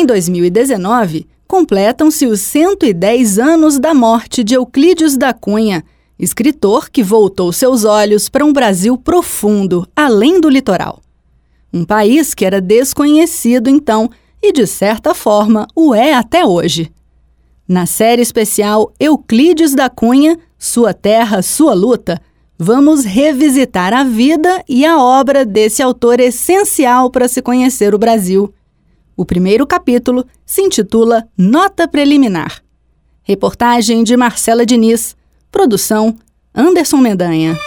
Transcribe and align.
Em 0.00 0.06
2019, 0.06 1.26
completam-se 1.46 2.26
os 2.26 2.40
110 2.40 3.38
anos 3.38 3.78
da 3.78 3.92
morte 3.92 4.42
de 4.42 4.54
Euclides 4.54 5.14
da 5.14 5.34
Cunha, 5.34 5.84
escritor 6.18 6.88
que 6.88 7.02
voltou 7.02 7.52
seus 7.52 7.84
olhos 7.84 8.26
para 8.26 8.42
um 8.42 8.50
Brasil 8.50 8.96
profundo, 8.96 9.86
além 9.94 10.40
do 10.40 10.48
litoral. 10.48 11.02
Um 11.70 11.84
país 11.84 12.32
que 12.32 12.46
era 12.46 12.62
desconhecido 12.62 13.68
então 13.68 14.08
e, 14.42 14.54
de 14.54 14.66
certa 14.66 15.12
forma, 15.12 15.66
o 15.76 15.94
é 15.94 16.14
até 16.14 16.46
hoje. 16.46 16.90
Na 17.68 17.84
série 17.84 18.22
especial 18.22 18.94
Euclides 18.98 19.74
da 19.74 19.90
Cunha, 19.90 20.38
Sua 20.58 20.94
Terra, 20.94 21.42
Sua 21.42 21.74
Luta, 21.74 22.18
vamos 22.58 23.04
revisitar 23.04 23.92
a 23.92 24.02
vida 24.02 24.64
e 24.66 24.86
a 24.86 24.98
obra 24.98 25.44
desse 25.44 25.82
autor 25.82 26.20
essencial 26.20 27.10
para 27.10 27.28
se 27.28 27.42
conhecer 27.42 27.94
o 27.94 27.98
Brasil. 27.98 28.50
O 29.16 29.24
primeiro 29.24 29.66
capítulo 29.66 30.24
se 30.46 30.62
intitula 30.62 31.26
Nota 31.36 31.86
Preliminar. 31.86 32.62
Reportagem 33.22 34.02
de 34.02 34.16
Marcela 34.16 34.64
Diniz. 34.64 35.16
Produção 35.50 36.16
Anderson 36.54 36.98
Mendanha. 36.98 37.58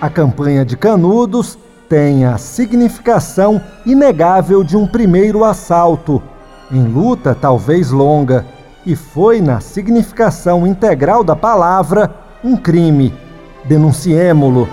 A 0.00 0.08
campanha 0.08 0.64
de 0.64 0.76
Canudos 0.76 1.58
tem 1.88 2.24
a 2.24 2.38
significação 2.38 3.60
inegável 3.84 4.62
de 4.62 4.76
um 4.76 4.86
primeiro 4.86 5.42
assalto, 5.42 6.22
em 6.70 6.84
luta 6.84 7.34
talvez 7.34 7.90
longa, 7.90 8.46
e 8.86 8.94
foi 8.94 9.40
na 9.40 9.60
significação 9.60 10.66
integral 10.66 11.24
da 11.24 11.34
palavra 11.34 12.14
um 12.44 12.56
crime. 12.56 13.12
Denunciemo-lo. 13.64 14.68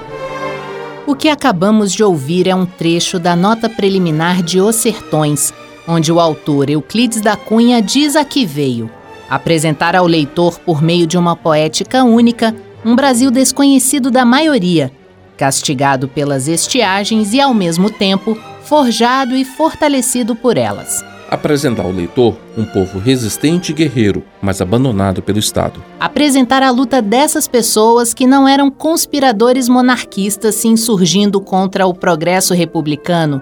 O 1.08 1.16
que 1.16 1.30
acabamos 1.30 1.94
de 1.94 2.04
ouvir 2.04 2.48
é 2.48 2.55
um 2.55 2.66
trecho 2.66 3.20
da 3.20 3.36
nota 3.36 3.70
preliminar 3.70 4.41
de 4.41 4.59
Os 4.59 4.76
Sertões, 4.76 5.54
onde 5.88 6.12
o 6.12 6.20
autor 6.20 6.70
Euclides 6.70 7.22
da 7.22 7.36
Cunha 7.36 7.80
diz 7.80 8.16
a 8.16 8.26
que 8.26 8.44
veio 8.44 8.90
apresentar 9.29 9.96
ao 9.96 10.07
leitor, 10.07 10.60
por 10.60 10.82
meio 10.82 11.05
de 11.07 11.18
uma 11.18 11.35
poética 11.35 12.04
única, 12.04 12.55
um 12.84 12.96
Brasil 12.96 13.32
desconhecido 13.32 14.12
da 14.12 14.26
maioria, 14.26 14.91
castigado 15.38 16.07
pelas 16.07 16.48
estiagens 16.48 17.34
e, 17.34 17.41
ao 17.41 17.54
mesmo 17.54 17.90
tempo, 17.90 18.38
forjado 18.63 19.35
e 19.35 19.44
fortalecido 19.44 20.35
por 20.35 20.57
elas. 20.57 21.04
Apresentar 21.36 21.84
ao 21.84 21.91
leitor 21.91 22.38
um 22.58 22.64
povo 22.64 22.98
resistente 22.98 23.74
e 23.74 23.76
guerreiro, 23.76 24.24
mas 24.41 24.62
abandonado 24.62 25.22
pelo 25.22 25.38
Estado. 25.38 25.84
Apresentar 26.00 26.64
a 26.64 26.72
luta 26.72 27.02
dessas 27.02 27.46
pessoas 27.46 28.14
que 28.14 28.26
não 28.26 28.48
eram 28.48 28.72
conspiradores 28.72 29.68
monarquistas 29.68 30.56
se 30.56 30.70
insurgindo 30.70 31.41
contra 31.41 31.86
o 31.86 31.94
progresso 31.94 32.54
republicano, 32.54 33.41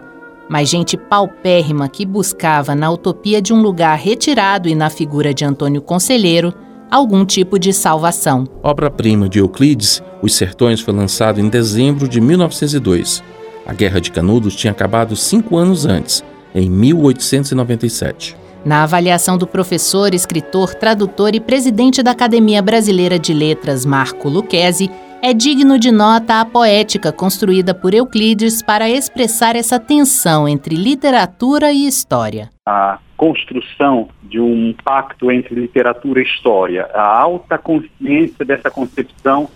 mas 0.50 0.70
gente 0.70 0.98
paupérrima 0.98 1.88
que 1.88 2.04
buscava 2.04 2.74
na 2.74 2.90
utopia 2.90 3.40
de 3.40 3.54
um 3.54 3.62
lugar 3.62 3.96
retirado 3.96 4.68
e 4.68 4.74
na 4.74 4.90
figura 4.90 5.32
de 5.32 5.46
Antônio 5.46 5.80
Conselheiro 5.80 6.52
algum 6.90 7.24
tipo 7.24 7.60
de 7.60 7.72
salvação. 7.72 8.48
Obra-prima 8.64 9.30
de 9.30 9.38
Euclides, 9.38 10.02
Os 10.20 10.34
Sertões 10.34 10.82
foi 10.82 10.96
lançado 10.96 11.40
em 11.40 11.48
dezembro 11.48 12.08
de 12.08 12.20
1902. 12.20 13.24
A 13.68 13.72
Guerra 13.72 14.02
de 14.02 14.10
Canudos 14.10 14.56
tinha 14.56 14.72
acabado 14.72 15.16
cinco 15.16 15.58
anos 15.58 15.86
antes, 15.86 16.24
em 16.54 16.70
1897. 16.70 18.36
Na 18.66 18.84
avaliação 18.84 19.38
do 19.38 19.46
professor, 19.46 20.14
escritor, 20.14 20.74
tradutor 20.74 21.36
e 21.36 21.40
presidente 21.40 22.02
da 22.02 22.12
Academia 22.12 22.62
Brasileira 22.62 23.20
de 23.20 23.34
Letras, 23.34 23.86
Marco 23.86 24.30
Lucchesi, 24.30 24.90
é 25.22 25.34
digno 25.34 25.80
de 25.80 25.92
nota 25.92 26.42
a 26.42 26.46
poética 26.46 27.12
construída 27.12 27.74
por 27.74 27.94
Euclides 27.94 28.62
para 28.62 28.90
expressar 28.90 29.56
essa 29.56 29.80
tensão 29.80 30.48
entre 30.48 30.76
literatura 30.76 31.72
e 31.72 31.88
história. 31.88 32.50
A 32.66 33.00
construção 33.16 34.10
de 34.22 34.40
um 34.40 34.74
pacto 34.84 35.32
entre 35.32 35.56
literatura 35.56 36.20
e 36.20 36.24
história, 36.24 36.90
a 36.94 37.22
alta 37.22 37.58
consciência 37.58 38.44
dessa 38.46 38.70
concepção 38.70 39.50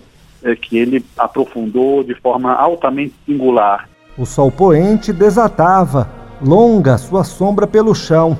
é, 0.43 0.55
que 0.55 0.77
ele 0.77 1.03
aprofundou 1.17 2.03
de 2.03 2.13
forma 2.15 2.53
altamente 2.53 3.13
singular. 3.25 3.89
O 4.17 4.25
sol 4.25 4.49
poente 4.49 5.11
desatava, 5.11 6.09
longa 6.41 6.97
sua 6.97 7.23
sombra 7.23 7.67
pelo 7.67 7.93
chão, 7.93 8.37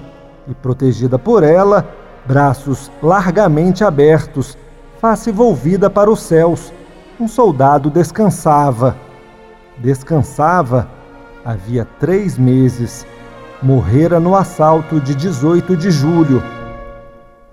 e 0.48 0.54
protegida 0.54 1.20
por 1.20 1.44
ela, 1.44 1.88
braços 2.26 2.92
largamente 3.02 3.84
abertos, 3.84 4.58
face 5.02 5.32
volvida 5.32 5.90
para 5.90 6.10
os 6.10 6.22
céus, 6.22 6.72
um 7.20 7.28
soldado 7.28 7.90
descansava. 7.90 8.96
Descansava 9.78 10.90
havia 11.48 11.86
três 11.86 12.38
meses. 12.38 13.06
Morrera 13.64 14.20
no 14.20 14.36
assalto 14.36 15.00
de 15.00 15.16
18 15.16 15.78
de 15.78 15.90
julho. 15.90 16.44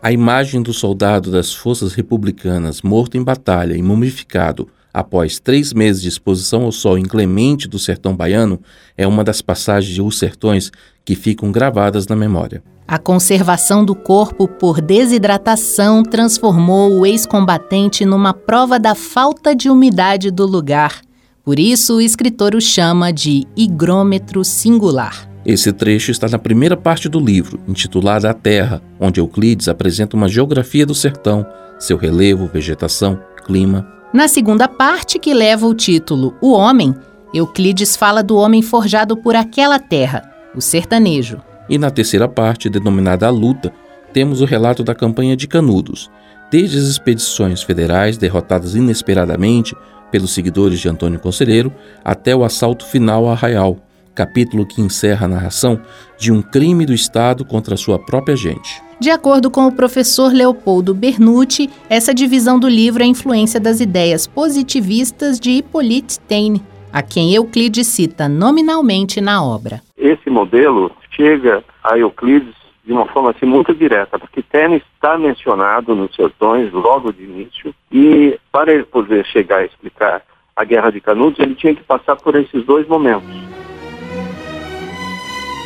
A 0.03 0.11
imagem 0.11 0.61
do 0.61 0.73
soldado 0.73 1.31
das 1.31 1.55
forças 1.55 1.95
republicanas 1.95 2.83
morto 2.83 3.17
em 3.17 3.23
batalha 3.23 3.75
e 3.75 3.83
mumificado 3.83 4.69
após 4.95 5.41
três 5.41 5.73
meses 5.73 6.01
de 6.01 6.09
exposição 6.09 6.63
ao 6.63 6.71
sol 6.73 6.97
inclemente 6.97 7.67
do 7.67 7.79
sertão 7.79 8.15
baiano 8.15 8.61
é 8.97 9.07
uma 9.07 9.25
das 9.25 9.43
passagens 9.43 9.93
de 9.93 10.01
Os 10.01 10.17
Sertões 10.17 10.71
que 11.05 11.17
ficam 11.17 11.51
gravadas 11.51 12.07
na 12.07 12.15
memória. 12.15 12.63
A 12.87 12.99
conservação 12.99 13.85
do 13.85 13.95
corpo 13.95 14.47
por 14.47 14.81
desidratação 14.81 16.03
transformou 16.03 17.01
o 17.01 17.07
ex-combatente 17.07 18.05
numa 18.05 18.33
prova 18.33 18.79
da 18.79 18.95
falta 18.95 19.55
de 19.55 19.69
umidade 19.69 20.31
do 20.31 20.47
lugar. 20.47 21.01
Por 21.43 21.59
isso, 21.59 21.97
o 21.97 22.01
escritor 22.01 22.55
o 22.55 22.61
chama 22.61 23.13
de 23.13 23.47
higrômetro 23.57 24.45
singular. 24.45 25.29
Esse 25.45 25.73
trecho 25.73 26.11
está 26.11 26.27
na 26.29 26.39
primeira 26.39 26.77
parte 26.77 27.07
do 27.07 27.21
livro, 27.21 27.61
intitulada 27.69 28.31
A 28.31 28.35
Terra, 28.35 28.83
onde 28.99 29.21
Euclides 29.21 29.69
apresenta 29.69 30.17
uma 30.17 30.29
geografia 30.29 30.87
do 30.87 30.95
sertão, 30.95 31.45
seu 31.79 31.99
relevo, 31.99 32.47
vegetação, 32.47 33.19
clima. 33.45 33.87
Na 34.15 34.29
segunda 34.29 34.69
parte, 34.69 35.19
que 35.19 35.35
leva 35.35 35.67
o 35.67 35.75
título 35.75 36.37
O 36.41 36.53
Homem, 36.53 36.95
Euclides 37.35 37.97
fala 37.97 38.23
do 38.23 38.37
homem 38.37 38.63
forjado 38.63 39.17
por 39.17 39.35
aquela 39.35 39.77
terra, 39.81 40.23
o 40.55 40.61
sertanejo. 40.61 41.43
E 41.69 41.77
na 41.79 41.91
terceira 41.91 42.29
parte, 42.29 42.71
denominada 42.71 43.27
A 43.27 43.31
Luta, 43.31 43.73
temos 44.13 44.41
o 44.41 44.45
relato 44.45 44.85
da 44.85 44.95
campanha 44.95 45.37
de 45.37 45.49
Canudos, 45.49 46.09
desde 46.49 46.79
as 46.79 46.85
expedições 46.85 47.65
federais 47.65 48.17
derrotadas 48.17 48.77
inesperadamente 48.77 49.75
pelos 50.13 50.33
seguidores 50.33 50.79
de 50.79 50.89
Antônio 50.89 51.19
Conselheiro 51.19 51.75
até 52.05 52.37
o 52.37 52.45
assalto 52.45 52.87
final 52.87 53.29
a 53.29 53.33
Arraial, 53.33 53.79
capítulo 54.15 54.65
que 54.65 54.81
encerra 54.81 55.27
a 55.27 55.29
narração 55.29 55.81
de 56.17 56.31
um 56.31 56.41
crime 56.41 56.87
do 56.87 56.95
Estado 56.95 57.45
contra 57.45 57.77
sua 57.77 57.99
própria 57.99 58.37
gente. 58.37 58.81
De 59.01 59.11
acordo 59.11 59.51
com 59.51 59.67
o 59.67 59.73
professor 59.73 60.33
Leopoldo 60.33 60.95
Bernucci, 60.95 61.69
essa 61.91 62.15
divisão 62.15 62.59
do 62.59 62.69
livro 62.69 63.03
é 63.03 63.07
influência 63.07 63.59
das 63.59 63.81
ideias 63.81 64.27
positivistas 64.27 65.41
de 65.41 65.51
Hippolyte 65.51 66.21
Taine, 66.21 66.63
a 66.93 67.03
quem 67.03 67.35
Euclides 67.35 67.87
cita 67.89 68.29
nominalmente 68.29 69.21
na 69.21 69.45
obra. 69.45 69.83
Esse 69.99 70.31
modelo 70.31 70.91
chega 71.11 71.65
a 71.83 71.99
Euclides 71.99 72.55
de 72.85 72.93
uma 72.93 73.07
forma 73.07 73.31
assim 73.31 73.47
muito 73.47 73.75
direta, 73.75 74.19
porque 74.19 74.43
Tênis 74.43 74.83
está 74.95 75.19
mencionado 75.19 75.95
nos 75.95 76.15
sertões 76.15 76.73
logo 76.73 77.13
de 77.13 77.25
início 77.25 77.75
e 77.91 78.39
para 78.53 78.73
ele 78.73 78.85
poder 78.85 79.25
chegar 79.27 79.59
a 79.59 79.65
explicar 79.65 80.23
a 80.55 80.65
Guerra 80.65 80.91
de 80.91 81.01
Canudos, 81.01 81.41
ele 81.41 81.55
tinha 81.55 81.75
que 81.75 81.83
passar 81.83 82.17
por 82.17 82.37
esses 82.37 82.65
dois 82.65 82.87
momentos. 82.87 83.29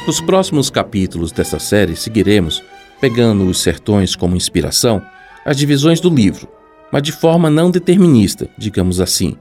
Nos 0.07 0.21
próximos 0.23 0.71
capítulos 0.71 1.31
dessa 1.33 1.59
série 1.59 1.95
seguiremos, 1.95 2.65
pegando 3.01 3.47
os 3.47 3.61
sertões 3.61 4.15
como 4.15 4.37
inspiração, 4.37 5.03
as 5.45 5.57
divisões 5.57 6.01
do 6.01 6.11
livro, 6.11 6.49
mas 6.93 7.03
de 7.03 7.13
forma 7.13 7.49
não 7.51 7.71
determinista, 7.71 8.49
digamos 8.57 9.01
assim. 9.01 9.37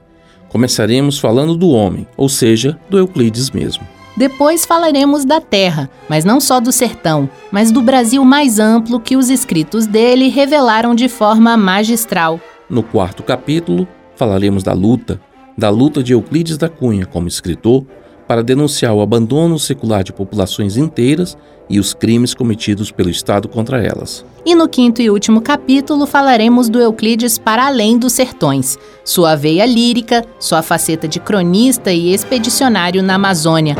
Começaremos 0.48 1.18
falando 1.18 1.56
do 1.56 1.70
homem, 1.70 2.06
ou 2.16 2.28
seja, 2.28 2.78
do 2.88 2.98
Euclides 2.98 3.50
mesmo. 3.50 3.86
Depois 4.16 4.66
falaremos 4.66 5.24
da 5.24 5.40
terra, 5.40 5.88
mas 6.08 6.24
não 6.24 6.40
só 6.40 6.58
do 6.58 6.72
sertão, 6.72 7.30
mas 7.52 7.70
do 7.70 7.80
Brasil 7.80 8.24
mais 8.24 8.58
amplo 8.58 8.98
que 8.98 9.16
os 9.16 9.30
escritos 9.30 9.86
dele 9.86 10.28
revelaram 10.28 10.94
de 10.94 11.08
forma 11.08 11.56
magistral. 11.56 12.40
No 12.68 12.82
quarto 12.82 13.22
capítulo, 13.22 13.86
falaremos 14.16 14.64
da 14.64 14.72
luta, 14.72 15.20
da 15.56 15.70
luta 15.70 16.02
de 16.02 16.14
Euclides 16.14 16.56
da 16.58 16.68
Cunha 16.68 17.06
como 17.06 17.28
escritor 17.28 17.86
para 18.28 18.44
denunciar 18.44 18.92
o 18.94 19.00
abandono 19.00 19.58
secular 19.58 20.04
de 20.04 20.12
populações 20.12 20.76
inteiras 20.76 21.36
e 21.68 21.80
os 21.80 21.94
crimes 21.94 22.34
cometidos 22.34 22.90
pelo 22.90 23.08
Estado 23.08 23.48
contra 23.48 23.82
elas. 23.82 24.24
E 24.44 24.54
no 24.54 24.68
quinto 24.68 25.00
e 25.00 25.10
último 25.10 25.40
capítulo 25.40 26.06
falaremos 26.06 26.68
do 26.68 26.78
Euclides 26.78 27.38
para 27.38 27.66
além 27.66 27.98
dos 27.98 28.12
sertões, 28.12 28.78
sua 29.04 29.34
veia 29.34 29.64
lírica, 29.64 30.24
sua 30.38 30.62
faceta 30.62 31.08
de 31.08 31.18
cronista 31.18 31.90
e 31.90 32.12
expedicionário 32.12 33.02
na 33.02 33.14
Amazônia. 33.14 33.74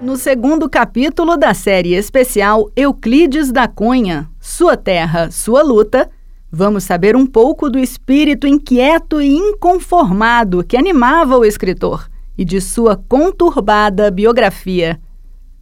No 0.00 0.16
segundo 0.16 0.70
capítulo 0.70 1.36
da 1.36 1.52
série 1.54 1.94
especial 1.94 2.70
Euclides 2.76 3.50
da 3.50 3.66
Cunha, 3.66 4.28
Sua 4.38 4.76
Terra, 4.76 5.28
Sua 5.30 5.60
Luta, 5.62 6.08
vamos 6.54 6.84
saber 6.84 7.16
um 7.16 7.26
pouco 7.26 7.68
do 7.68 7.78
espírito 7.78 8.46
inquieto 8.46 9.20
e 9.20 9.34
inconformado 9.34 10.62
que 10.62 10.76
animava 10.76 11.36
o 11.36 11.44
escritor 11.44 12.08
e 12.38 12.44
de 12.44 12.60
sua 12.60 12.96
conturbada 12.96 14.10
biografia. 14.10 15.00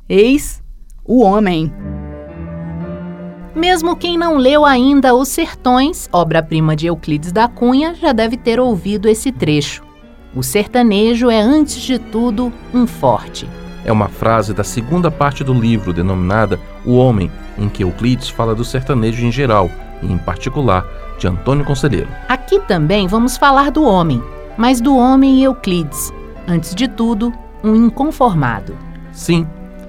Eis 0.06 0.62
o 1.04 1.22
Homem. 1.22 1.72
Mesmo 3.54 3.96
quem 3.96 4.18
não 4.18 4.36
leu 4.36 4.64
ainda 4.64 5.14
Os 5.14 5.28
Sertões, 5.28 6.08
obra-prima 6.12 6.76
de 6.76 6.86
Euclides 6.86 7.32
da 7.32 7.48
Cunha, 7.48 7.94
já 7.94 8.12
deve 8.12 8.36
ter 8.36 8.60
ouvido 8.60 9.08
esse 9.08 9.32
trecho. 9.32 9.82
O 10.34 10.42
sertanejo 10.42 11.30
é, 11.30 11.40
antes 11.40 11.80
de 11.80 11.98
tudo, 11.98 12.52
um 12.72 12.86
forte. 12.86 13.48
É 13.84 13.92
uma 13.92 14.08
frase 14.08 14.54
da 14.54 14.64
segunda 14.64 15.10
parte 15.10 15.42
do 15.42 15.52
livro, 15.52 15.92
denominada 15.92 16.60
O 16.84 16.96
Homem, 16.96 17.30
em 17.58 17.68
que 17.68 17.82
Euclides 17.82 18.28
fala 18.28 18.54
do 18.54 18.64
sertanejo 18.64 19.24
em 19.24 19.32
geral 19.32 19.70
e, 20.02 20.12
em 20.12 20.19
particular, 20.19 20.87
de 21.19 21.26
Antônio 21.28 21.64
Conselheiro. 21.64 22.08
Aqui 22.28 22.58
também 22.60 23.06
vamos 23.06 23.37
falar 23.37 23.70
do 23.70 23.84
homem, 23.84 24.22
mas 24.56 24.81
do 24.81 24.96
homem 24.96 25.43
Euclides. 25.43 26.12
Antes 26.46 26.75
de 26.75 26.88
tudo, 26.88 27.32
um 27.62 27.75
inconformado. 27.75 28.76
Sim, 29.12 29.46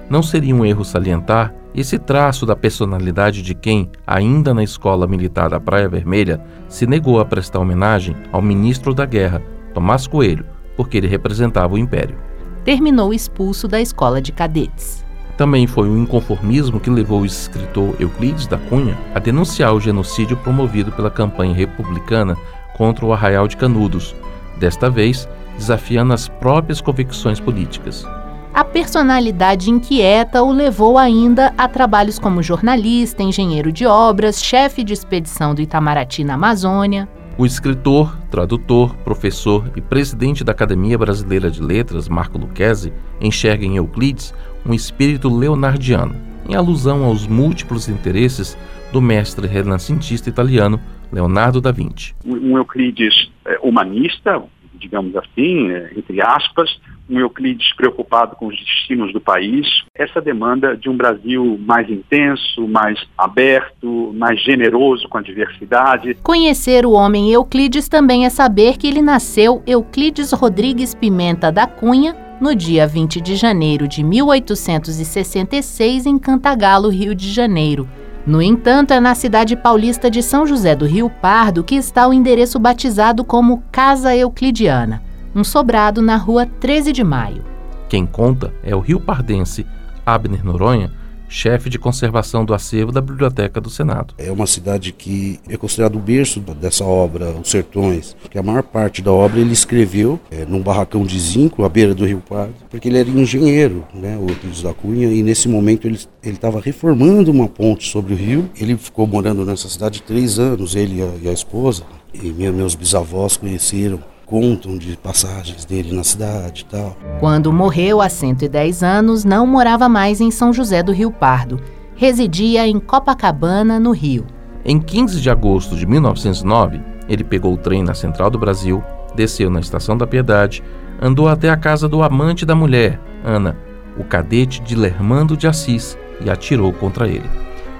não 0.08 0.22
seria 0.22 0.54
um 0.54 0.64
erro 0.64 0.84
salientar 0.84 1.52
esse 1.74 1.98
traço 1.98 2.46
da 2.46 2.54
personalidade 2.54 3.42
de 3.42 3.52
quem, 3.52 3.90
ainda 4.06 4.54
na 4.54 4.62
escola 4.62 5.08
militar 5.08 5.50
da 5.50 5.58
Praia 5.58 5.88
Vermelha, 5.88 6.40
se 6.68 6.86
negou 6.86 7.18
a 7.18 7.24
prestar 7.24 7.58
homenagem 7.58 8.14
ao 8.30 8.40
ministro 8.40 8.94
da 8.94 9.04
Guerra, 9.04 9.42
Tomás 9.74 10.06
Coelho, 10.06 10.46
porque 10.76 10.96
ele 10.96 11.08
representava 11.08 11.74
o 11.74 11.78
Império. 11.78 12.16
Terminou 12.64 13.12
expulso 13.12 13.66
da 13.66 13.80
escola 13.80 14.22
de 14.22 14.30
cadetes. 14.30 15.03
Também 15.36 15.66
foi 15.66 15.88
o 15.88 15.98
inconformismo 15.98 16.78
que 16.78 16.90
levou 16.90 17.22
o 17.22 17.26
escritor 17.26 17.94
Euclides 17.98 18.46
da 18.46 18.56
Cunha 18.56 18.96
a 19.14 19.18
denunciar 19.18 19.74
o 19.74 19.80
genocídio 19.80 20.36
promovido 20.36 20.92
pela 20.92 21.10
campanha 21.10 21.54
republicana 21.54 22.36
contra 22.76 23.04
o 23.04 23.12
Arraial 23.12 23.48
de 23.48 23.56
Canudos, 23.56 24.14
desta 24.58 24.88
vez 24.88 25.28
desafiando 25.56 26.12
as 26.12 26.28
próprias 26.28 26.80
convicções 26.80 27.40
políticas. 27.40 28.06
A 28.52 28.62
personalidade 28.64 29.68
inquieta 29.68 30.42
o 30.42 30.52
levou 30.52 30.96
ainda 30.96 31.52
a 31.58 31.66
trabalhos 31.66 32.20
como 32.20 32.40
jornalista, 32.40 33.20
engenheiro 33.20 33.72
de 33.72 33.84
obras, 33.84 34.40
chefe 34.40 34.84
de 34.84 34.92
expedição 34.92 35.54
do 35.54 35.60
Itamaraty 35.60 36.22
na 36.22 36.34
Amazônia. 36.34 37.08
O 37.36 37.44
escritor, 37.44 38.16
tradutor, 38.30 38.94
professor 38.98 39.68
e 39.74 39.80
presidente 39.80 40.44
da 40.44 40.52
Academia 40.52 40.96
Brasileira 40.96 41.50
de 41.50 41.60
Letras, 41.60 42.08
Marco 42.08 42.38
Lucchesi, 42.38 42.92
enxerga 43.20 43.64
em 43.64 43.76
Euclides 43.76 44.32
um 44.66 44.74
espírito 44.74 45.28
leonardiano, 45.28 46.14
em 46.48 46.54
alusão 46.54 47.04
aos 47.04 47.26
múltiplos 47.26 47.88
interesses 47.88 48.56
do 48.92 49.00
mestre 49.00 49.46
renascentista 49.46 50.28
italiano 50.28 50.80
Leonardo 51.12 51.60
da 51.60 51.70
Vinci. 51.70 52.14
Um 52.24 52.56
Euclides 52.56 53.30
é, 53.46 53.58
humanista, 53.62 54.42
digamos 54.74 55.14
assim, 55.16 55.70
é, 55.70 55.92
entre 55.96 56.20
aspas, 56.20 56.78
um 57.08 57.18
Euclides 57.18 57.74
preocupado 57.74 58.34
com 58.36 58.46
os 58.46 58.56
destinos 58.56 59.12
do 59.12 59.20
país, 59.20 59.66
essa 59.94 60.20
demanda 60.20 60.76
de 60.76 60.88
um 60.88 60.96
Brasil 60.96 61.58
mais 61.60 61.88
intenso, 61.90 62.66
mais 62.66 62.98
aberto, 63.16 64.12
mais 64.14 64.40
generoso 64.42 65.08
com 65.08 65.18
a 65.18 65.22
diversidade. 65.22 66.14
Conhecer 66.22 66.86
o 66.86 66.92
homem 66.92 67.30
Euclides 67.30 67.88
também 67.88 68.24
é 68.24 68.30
saber 68.30 68.78
que 68.78 68.86
ele 68.86 69.02
nasceu 69.02 69.62
Euclides 69.66 70.32
Rodrigues 70.32 70.94
Pimenta 70.94 71.52
da 71.52 71.66
Cunha 71.66 72.23
no 72.40 72.54
dia 72.54 72.86
20 72.86 73.20
de 73.20 73.36
janeiro 73.36 73.88
de 73.88 74.02
1866 74.02 76.06
em 76.06 76.18
Cantagalo, 76.18 76.88
Rio 76.88 77.14
de 77.14 77.32
Janeiro. 77.32 77.88
No 78.26 78.40
entanto, 78.40 78.92
é 78.92 79.00
na 79.00 79.14
cidade 79.14 79.56
paulista 79.56 80.10
de 80.10 80.22
São 80.22 80.46
José 80.46 80.74
do 80.74 80.86
Rio 80.86 81.10
Pardo 81.10 81.62
que 81.62 81.74
está 81.74 82.08
o 82.08 82.12
endereço 82.12 82.58
batizado 82.58 83.24
como 83.24 83.62
Casa 83.70 84.16
Euclidiana 84.16 85.02
um 85.34 85.42
sobrado 85.42 86.00
na 86.00 86.16
rua 86.16 86.46
13 86.46 86.92
de 86.92 87.02
Maio. 87.02 87.44
Quem 87.88 88.06
conta 88.06 88.52
é 88.62 88.74
o 88.74 88.80
rio 88.80 89.00
pardense 89.00 89.66
Abner 90.06 90.44
Noronha, 90.44 90.92
chefe 91.28 91.68
de 91.68 91.78
conservação 91.78 92.44
do 92.44 92.54
acervo 92.54 92.92
da 92.92 93.00
Biblioteca 93.00 93.60
do 93.60 93.70
Senado. 93.70 94.14
É 94.18 94.30
uma 94.30 94.46
cidade 94.46 94.92
que 94.92 95.40
é 95.48 95.56
considerado 95.56 95.96
o 95.96 96.00
berço 96.00 96.40
dessa 96.40 96.84
obra, 96.84 97.30
Os 97.30 97.50
Sertões, 97.50 98.16
que 98.30 98.38
a 98.38 98.42
maior 98.42 98.62
parte 98.62 99.02
da 99.02 99.12
obra 99.12 99.40
ele 99.40 99.52
escreveu 99.52 100.18
é, 100.30 100.44
num 100.44 100.60
barracão 100.60 101.04
de 101.04 101.18
zinco 101.18 101.64
à 101.64 101.68
beira 101.68 101.94
do 101.94 102.06
Rio 102.06 102.22
Pardo, 102.28 102.54
porque 102.70 102.88
ele 102.88 102.98
era 102.98 103.08
engenheiro, 103.08 103.84
né, 103.94 104.16
o 104.16 104.28
Euclides 104.28 104.62
da 104.62 104.72
Cunha, 104.72 105.08
e 105.08 105.22
nesse 105.22 105.48
momento 105.48 105.86
ele 105.86 105.98
estava 106.22 106.60
reformando 106.60 107.30
uma 107.30 107.48
ponte 107.48 107.88
sobre 107.88 108.14
o 108.14 108.16
rio. 108.16 108.50
Ele 108.58 108.76
ficou 108.76 109.06
morando 109.06 109.44
nessa 109.44 109.68
cidade 109.68 110.02
três 110.02 110.38
anos, 110.38 110.74
ele 110.74 110.98
e 110.98 111.02
a, 111.02 111.10
e 111.22 111.28
a 111.28 111.32
esposa, 111.32 111.84
e 112.12 112.30
meus 112.32 112.74
bisavós 112.74 113.36
conheceram 113.36 114.00
contam 114.26 114.76
de 114.76 114.96
passagens 114.96 115.64
dele 115.64 115.94
na 115.94 116.02
cidade 116.02 116.62
e 116.62 116.70
tal. 116.70 116.96
Quando 117.20 117.52
morreu 117.52 118.00
há 118.00 118.08
110 118.08 118.82
anos, 118.82 119.24
não 119.24 119.46
morava 119.46 119.88
mais 119.88 120.20
em 120.20 120.30
São 120.30 120.52
José 120.52 120.82
do 120.82 120.92
Rio 120.92 121.10
Pardo. 121.10 121.60
Residia 121.94 122.66
em 122.66 122.80
Copacabana, 122.80 123.78
no 123.78 123.92
Rio. 123.92 124.26
Em 124.64 124.80
15 124.80 125.20
de 125.20 125.30
agosto 125.30 125.76
de 125.76 125.86
1909, 125.86 126.80
ele 127.08 127.22
pegou 127.22 127.52
o 127.52 127.58
trem 127.58 127.82
na 127.82 127.94
Central 127.94 128.30
do 128.30 128.38
Brasil, 128.38 128.82
desceu 129.14 129.50
na 129.50 129.60
Estação 129.60 129.96
da 129.96 130.06
Piedade, 130.06 130.62
andou 131.00 131.28
até 131.28 131.50
a 131.50 131.56
casa 131.56 131.88
do 131.88 132.02
amante 132.02 132.46
da 132.46 132.54
mulher, 132.54 132.98
Ana, 133.22 133.56
o 133.98 134.04
cadete 134.04 134.60
de 134.62 134.74
Lermando 134.74 135.36
de 135.36 135.46
Assis, 135.46 135.98
e 136.20 136.30
atirou 136.30 136.72
contra 136.72 137.06
ele. 137.06 137.28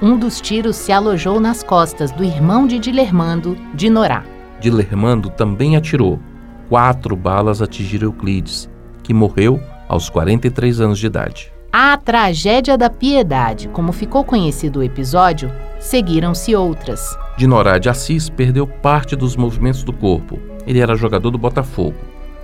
Um 0.03 0.19
dos 0.19 0.41
tiros 0.41 0.77
se 0.77 0.93
alojou 0.93 1.41
nas 1.41 1.63
costas 1.63 2.13
do 2.13 2.23
irmão 2.23 2.67
de 2.67 2.79
Dilermando, 2.79 3.57
de 3.75 3.89
Norá. 3.89 4.25
Dilermando 4.61 5.31
também 5.31 5.77
atirou, 5.77 6.21
quatro 6.69 7.15
balas 7.17 7.63
atingiram 7.63 8.09
Euclides, 8.09 8.69
que 9.03 9.15
morreu 9.15 9.61
aos 9.89 10.09
43 10.09 10.81
anos 10.81 10.99
de 10.99 11.07
idade. 11.07 11.53
A 11.73 11.97
tragédia 11.97 12.79
da 12.79 12.89
piedade, 12.89 13.69
como 13.69 13.93
ficou 13.93 14.25
conhecido 14.25 14.79
o 14.79 14.83
episódio, 14.83 15.51
seguiram-se 15.81 16.55
outras. 16.55 17.19
Dinorá 17.37 17.79
de 17.79 17.89
Assis 17.89 18.29
perdeu 18.29 18.67
parte 18.67 19.17
dos 19.17 19.35
movimentos 19.35 19.83
do 19.83 19.93
corpo. 19.93 20.39
Ele 20.67 20.79
era 20.79 20.95
jogador 20.95 21.31
do 21.31 21.39
Botafogo. 21.39 21.97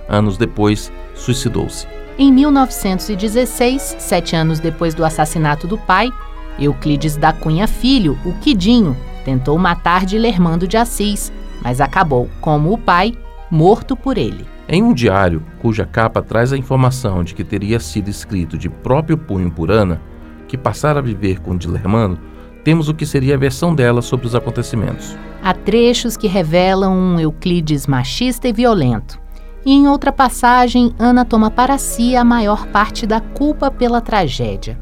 Anos 0.09 0.37
depois, 0.37 0.91
suicidou-se. 1.15 1.87
Em 2.17 2.31
1916, 2.31 3.95
sete 3.99 4.35
anos 4.35 4.59
depois 4.59 4.93
do 4.93 5.05
assassinato 5.05 5.65
do 5.65 5.77
pai, 5.77 6.11
Euclides 6.59 7.15
da 7.15 7.31
Cunha 7.31 7.67
Filho, 7.67 8.19
o 8.25 8.33
Quidinho, 8.33 8.97
tentou 9.23 9.57
matar 9.57 10.05
Dilermando 10.05 10.67
de 10.67 10.75
Assis, 10.75 11.31
mas 11.63 11.79
acabou, 11.79 12.29
como 12.41 12.73
o 12.73 12.77
pai, 12.77 13.13
morto 13.51 13.97
por 13.97 14.17
ele. 14.17 14.47
Em 14.67 14.81
um 14.81 14.93
diário, 14.93 15.43
cuja 15.59 15.85
capa 15.85 16.21
traz 16.21 16.53
a 16.53 16.57
informação 16.57 17.21
de 17.21 17.35
que 17.35 17.43
teria 17.43 17.81
sido 17.81 18.09
escrito 18.09 18.57
de 18.57 18.69
próprio 18.69 19.17
punho 19.17 19.51
por 19.51 19.69
Ana, 19.69 20.01
que 20.47 20.57
passara 20.57 20.99
a 20.99 21.03
viver 21.03 21.41
com 21.41 21.57
Dilermano, 21.57 22.17
temos 22.63 22.87
o 22.87 22.93
que 22.93 23.05
seria 23.05 23.35
a 23.35 23.37
versão 23.37 23.75
dela 23.75 24.01
sobre 24.01 24.27
os 24.27 24.35
acontecimentos. 24.35 25.17
Há 25.43 25.53
trechos 25.53 26.15
que 26.15 26.27
revelam 26.27 26.93
um 26.93 27.19
Euclides 27.19 27.87
machista 27.87 28.47
e 28.47 28.53
violento. 28.53 29.19
E 29.65 29.73
em 29.73 29.87
outra 29.87 30.11
passagem, 30.11 30.93
Ana 30.97 31.25
toma 31.25 31.51
para 31.51 31.77
si 31.77 32.15
a 32.15 32.23
maior 32.23 32.67
parte 32.67 33.05
da 33.05 33.19
culpa 33.19 33.69
pela 33.69 33.99
tragédia. 33.99 34.79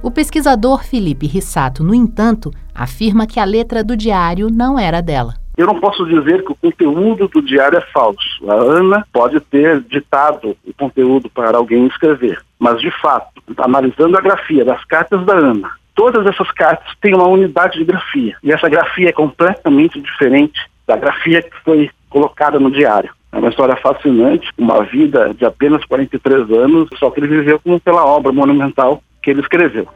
O 0.00 0.10
pesquisador 0.10 0.84
Felipe 0.84 1.26
Rissato, 1.26 1.82
no 1.84 1.94
entanto, 1.94 2.52
afirma 2.74 3.26
que 3.26 3.40
a 3.40 3.44
letra 3.44 3.82
do 3.82 3.96
diário 3.96 4.48
não 4.50 4.78
era 4.78 5.00
dela. 5.00 5.34
Eu 5.58 5.66
não 5.66 5.80
posso 5.80 6.06
dizer 6.06 6.44
que 6.44 6.52
o 6.52 6.54
conteúdo 6.54 7.26
do 7.26 7.42
diário 7.42 7.78
é 7.78 7.80
falso. 7.92 8.48
A 8.48 8.54
Ana 8.54 9.04
pode 9.12 9.40
ter 9.40 9.80
ditado 9.80 10.56
o 10.64 10.72
conteúdo 10.72 11.28
para 11.28 11.58
alguém 11.58 11.84
escrever. 11.88 12.40
Mas, 12.60 12.80
de 12.80 12.92
fato, 13.00 13.42
analisando 13.56 14.16
a 14.16 14.20
grafia 14.20 14.64
das 14.64 14.84
cartas 14.84 15.26
da 15.26 15.34
Ana, 15.34 15.68
todas 15.96 16.24
essas 16.26 16.48
cartas 16.52 16.86
têm 17.00 17.12
uma 17.12 17.26
unidade 17.26 17.76
de 17.76 17.84
grafia. 17.84 18.36
E 18.40 18.52
essa 18.52 18.68
grafia 18.68 19.08
é 19.08 19.12
completamente 19.12 20.00
diferente 20.00 20.60
da 20.86 20.96
grafia 20.96 21.42
que 21.42 21.56
foi 21.64 21.90
colocada 22.08 22.60
no 22.60 22.70
diário. 22.70 23.10
É 23.32 23.38
uma 23.38 23.48
história 23.48 23.74
fascinante, 23.74 24.48
uma 24.56 24.84
vida 24.84 25.34
de 25.34 25.44
apenas 25.44 25.84
43 25.86 26.52
anos, 26.52 26.88
só 27.00 27.10
que 27.10 27.18
ele 27.18 27.26
viveu 27.26 27.58
como 27.58 27.80
pela 27.80 28.04
obra 28.04 28.30
monumental 28.30 29.02
que 29.20 29.32
ele 29.32 29.40
escreveu. 29.40 29.88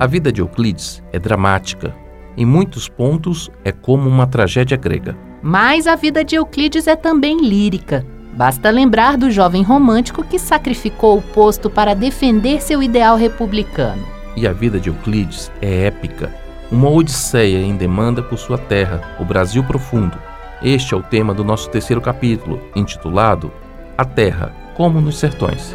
A 0.00 0.06
vida 0.06 0.32
de 0.32 0.40
Euclides 0.40 1.04
é 1.12 1.18
dramática, 1.18 1.94
em 2.38 2.46
muitos 2.46 2.88
pontos 2.88 3.50
é 3.64 3.72
como 3.72 4.08
uma 4.08 4.24
tragédia 4.24 4.76
grega. 4.76 5.18
Mas 5.42 5.88
a 5.88 5.96
vida 5.96 6.24
de 6.24 6.36
Euclides 6.36 6.86
é 6.86 6.94
também 6.94 7.40
lírica. 7.40 8.06
Basta 8.32 8.70
lembrar 8.70 9.16
do 9.16 9.28
jovem 9.28 9.64
romântico 9.64 10.22
que 10.22 10.38
sacrificou 10.38 11.18
o 11.18 11.22
posto 11.22 11.68
para 11.68 11.94
defender 11.94 12.62
seu 12.62 12.80
ideal 12.80 13.16
republicano. 13.16 14.06
E 14.36 14.46
a 14.46 14.52
vida 14.52 14.78
de 14.78 14.88
Euclides 14.88 15.50
é 15.60 15.86
épica, 15.86 16.32
uma 16.70 16.88
odisseia 16.88 17.58
em 17.58 17.76
demanda 17.76 18.22
por 18.22 18.38
sua 18.38 18.56
terra, 18.56 19.16
o 19.18 19.24
Brasil 19.24 19.64
profundo. 19.64 20.16
Este 20.62 20.94
é 20.94 20.96
o 20.96 21.02
tema 21.02 21.34
do 21.34 21.42
nosso 21.42 21.68
terceiro 21.70 22.00
capítulo, 22.00 22.60
intitulado 22.76 23.50
A 23.96 24.04
Terra, 24.04 24.54
como 24.76 25.00
nos 25.00 25.18
sertões. 25.18 25.74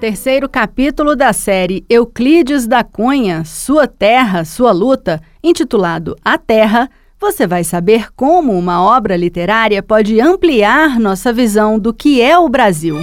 Terceiro 0.00 0.48
capítulo 0.48 1.14
da 1.14 1.30
série 1.30 1.84
Euclides 1.86 2.66
da 2.66 2.82
Cunha, 2.82 3.44
Sua 3.44 3.86
Terra, 3.86 4.46
Sua 4.46 4.72
Luta, 4.72 5.20
intitulado 5.44 6.16
A 6.24 6.38
Terra, 6.38 6.88
você 7.20 7.46
vai 7.46 7.62
saber 7.64 8.08
como 8.16 8.58
uma 8.58 8.82
obra 8.82 9.14
literária 9.14 9.82
pode 9.82 10.18
ampliar 10.18 10.98
nossa 10.98 11.34
visão 11.34 11.78
do 11.78 11.92
que 11.92 12.22
é 12.22 12.38
o 12.38 12.48
Brasil. 12.48 12.96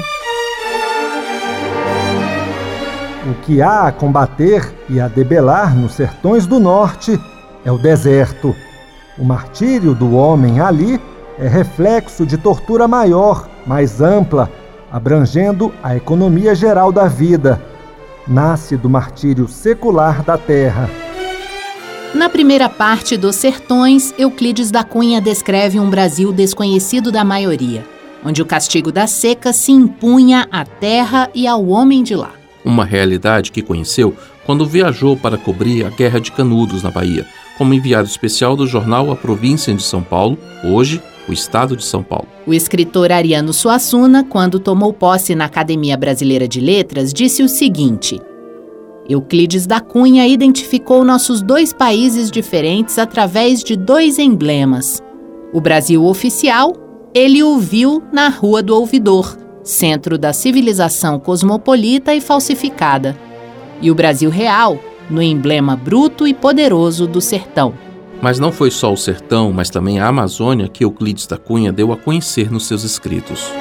O 3.30 3.34
que 3.46 3.62
há 3.62 3.84
a 3.84 3.92
combater 3.92 4.74
e 4.90 5.00
a 5.00 5.08
debelar 5.08 5.78
nos 5.78 5.92
sertões 5.92 6.48
do 6.48 6.60
norte 6.60 7.22
é 7.64 7.72
o 7.72 7.78
deserto. 7.78 8.56
O 9.20 9.24
martírio 9.24 9.94
do 9.94 10.16
homem 10.16 10.60
ali 10.60 11.00
é 11.38 11.48
reflexo 11.48 12.26
de 12.26 12.40
tortura 12.40 12.88
maior, 12.88 13.48
mais 13.68 14.02
ampla, 14.02 14.50
abrangendo 14.92 15.74
a 15.84 15.96
economia 15.96 16.56
geral 16.56 16.92
da 16.92 17.08
vida. 17.08 17.62
Nasce 18.28 18.76
do 18.76 18.90
martírio 18.90 19.48
secular 19.48 20.24
da 20.24 20.38
terra. 20.38 20.90
Na 22.14 22.30
primeira 22.30 22.70
parte 22.70 23.18
dos 23.18 23.36
Sertões, 23.36 24.14
Euclides 24.18 24.72
da 24.72 24.84
Cunha 24.84 25.22
descreve 25.22 25.80
um 25.80 25.90
Brasil 25.90 26.32
desconhecido 26.32 27.12
da 27.12 27.24
maioria, 27.24 27.86
onde 28.26 28.42
o 28.42 28.46
castigo 28.46 28.92
da 28.92 29.08
seca 29.08 29.54
se 29.54 29.72
impunha 29.72 30.48
à 30.52 30.66
terra 30.66 31.30
e 31.36 31.46
ao 31.48 31.68
homem 31.68 32.04
de 32.04 32.16
lá. 32.16 32.32
Uma 32.64 32.86
realidade 32.86 33.52
que 33.52 33.62
conheceu 33.62 34.16
quando 34.46 34.66
viajou 34.66 35.16
para 35.16 35.38
cobrir 35.38 35.86
a 35.86 35.90
Guerra 35.90 36.20
de 36.20 36.32
Canudos 36.32 36.82
na 36.82 36.90
Bahia, 36.90 37.26
como 37.58 37.74
enviado 37.74 38.08
especial 38.08 38.56
do 38.56 38.66
jornal 38.66 39.12
A 39.12 39.16
Província 39.16 39.74
de 39.74 39.84
São 39.84 40.02
Paulo, 40.02 40.38
hoje 40.64 41.02
o 41.28 41.34
Estado 41.34 41.76
de 41.76 41.84
São 41.84 42.02
Paulo. 42.02 42.28
O 42.46 42.54
escritor 42.54 43.12
Ariano 43.12 43.54
Suassuna, 43.54 44.24
quando 44.24 44.60
tomou 44.60 44.94
posse 44.94 45.36
na 45.36 45.46
Academia 45.46 45.98
Brasileira 45.98 46.48
de 46.48 46.60
Letras, 46.60 47.14
disse 47.14 47.44
o 47.44 47.50
seguinte: 47.50 48.20
Euclides 49.08 49.66
da 49.66 49.80
Cunha 49.80 50.28
identificou 50.28 51.04
nossos 51.04 51.42
dois 51.42 51.72
países 51.72 52.30
diferentes 52.30 52.98
através 52.98 53.64
de 53.64 53.76
dois 53.76 54.20
emblemas. 54.20 55.02
O 55.54 55.62
Brasil 55.62 56.04
oficial, 56.04 56.74
ele 57.14 57.42
o 57.42 57.58
viu 57.58 58.04
na 58.12 58.28
Rua 58.28 58.62
do 58.62 58.76
Ouvidor, 58.76 59.38
centro 59.64 60.18
da 60.18 60.34
civilização 60.34 61.20
cosmopolita 61.20 62.14
e 62.14 62.22
falsificada. 62.22 63.18
E 63.82 63.90
o 63.90 63.96
Brasil 63.96 64.30
real, 64.30 64.78
no 65.10 65.22
emblema 65.22 65.76
bruto 65.76 66.28
e 66.28 66.34
poderoso 66.34 67.08
do 67.08 67.22
sertão. 67.22 67.74
Mas 68.22 68.40
não 68.40 68.52
foi 68.52 68.72
só 68.72 68.92
o 68.92 68.98
sertão, 68.98 69.52
mas 69.52 69.70
também 69.70 70.00
a 70.00 70.08
Amazônia 70.08 70.68
que 70.68 70.84
Euclides 70.84 71.28
da 71.28 71.38
Cunha 71.38 71.72
deu 71.72 71.92
a 71.92 71.98
conhecer 71.98 72.52
nos 72.52 72.66
seus 72.66 72.84
escritos. 72.84 73.52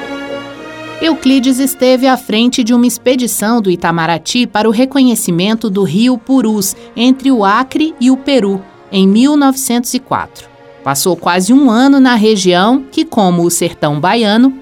Euclides 1.01 1.59
esteve 1.59 2.07
à 2.07 2.17
frente 2.17 2.65
de 2.65 2.73
uma 2.73 2.87
expedição 2.87 3.61
do 3.61 3.71
Itamaraty 3.71 4.47
para 4.47 4.67
o 4.67 4.73
reconhecimento 4.73 5.69
do 5.69 5.83
rio 5.83 6.17
Purus 6.17 6.75
entre 6.97 7.31
o 7.31 7.45
Acre 7.45 7.95
e 8.01 8.11
o 8.11 8.17
Peru, 8.17 8.63
em 8.91 9.07
1904. 9.07 10.49
Passou 10.83 11.15
quase 11.15 11.53
um 11.53 11.71
ano 11.71 12.01
na 12.01 12.15
região 12.15 12.83
que, 12.91 13.05
como 13.05 13.43
o 13.43 13.51
sertão 13.51 14.01
baiano, 14.01 14.55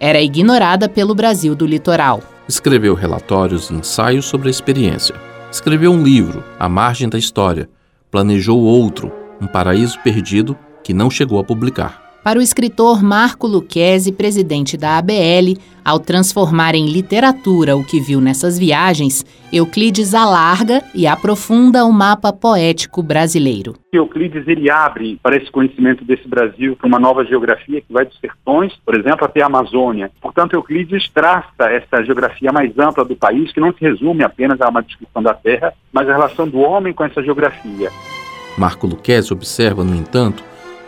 era 0.00 0.22
ignorada 0.22 0.88
pelo 0.88 1.14
Brasil 1.14 1.54
do 1.54 1.66
litoral. 1.66 2.22
Escreveu 2.48 2.94
relatórios 2.94 3.68
e 3.68 3.74
ensaios 3.74 4.24
sobre 4.24 4.48
a 4.48 4.50
experiência. 4.50 5.14
Escreveu 5.50 5.92
um 5.92 6.02
livro, 6.02 6.42
A 6.58 6.68
Margem 6.68 7.08
da 7.08 7.18
História. 7.18 7.68
Planejou 8.10 8.58
outro, 8.58 9.12
Um 9.42 9.48
Paraíso 9.48 9.98
Perdido, 10.04 10.56
que 10.84 10.94
não 10.94 11.10
chegou 11.10 11.40
a 11.40 11.42
publicar. 11.42 12.00
Para 12.22 12.38
o 12.38 12.42
escritor 12.42 13.02
Marco 13.02 13.48
Lucchesi, 13.48 14.12
presidente 14.12 14.76
da 14.76 14.98
ABL, 14.98 15.58
ao 15.84 15.98
transformar 15.98 16.76
em 16.76 16.86
literatura 16.86 17.76
o 17.76 17.84
que 17.84 17.98
viu 17.98 18.20
nessas 18.20 18.56
viagens, 18.56 19.26
Euclides 19.52 20.14
alarga 20.14 20.80
e 20.94 21.08
aprofunda 21.08 21.84
o 21.84 21.92
mapa 21.92 22.32
poético 22.32 23.02
brasileiro. 23.02 23.74
Euclides 23.92 24.46
ele 24.46 24.70
abre 24.70 25.18
para 25.20 25.36
esse 25.36 25.50
conhecimento 25.50 26.04
desse 26.04 26.28
Brasil 26.28 26.76
para 26.76 26.86
uma 26.86 27.00
nova 27.00 27.24
geografia 27.24 27.80
que 27.80 27.92
vai 27.92 28.04
dos 28.04 28.20
sertões, 28.20 28.72
por 28.86 28.94
exemplo, 28.94 29.24
até 29.24 29.42
a 29.42 29.46
Amazônia. 29.46 30.08
Portanto, 30.20 30.54
Euclides 30.54 31.10
traça 31.12 31.64
essa 31.64 32.04
geografia 32.04 32.52
mais 32.52 32.78
ampla 32.78 33.04
do 33.04 33.16
país, 33.16 33.50
que 33.50 33.58
não 33.58 33.72
se 33.72 33.80
resume 33.80 34.22
apenas 34.22 34.60
a 34.60 34.68
uma 34.68 34.84
descrição 34.84 35.20
da 35.20 35.34
terra, 35.34 35.74
mas 35.92 36.08
a 36.08 36.12
relação 36.12 36.48
do 36.48 36.60
homem 36.60 36.92
com 36.92 37.02
essa 37.02 37.20
geografia. 37.20 37.90
Marco 38.56 38.86
Lucchesi 38.86 39.32
observa, 39.32 39.82
no 39.82 39.94
entanto, 39.94 40.42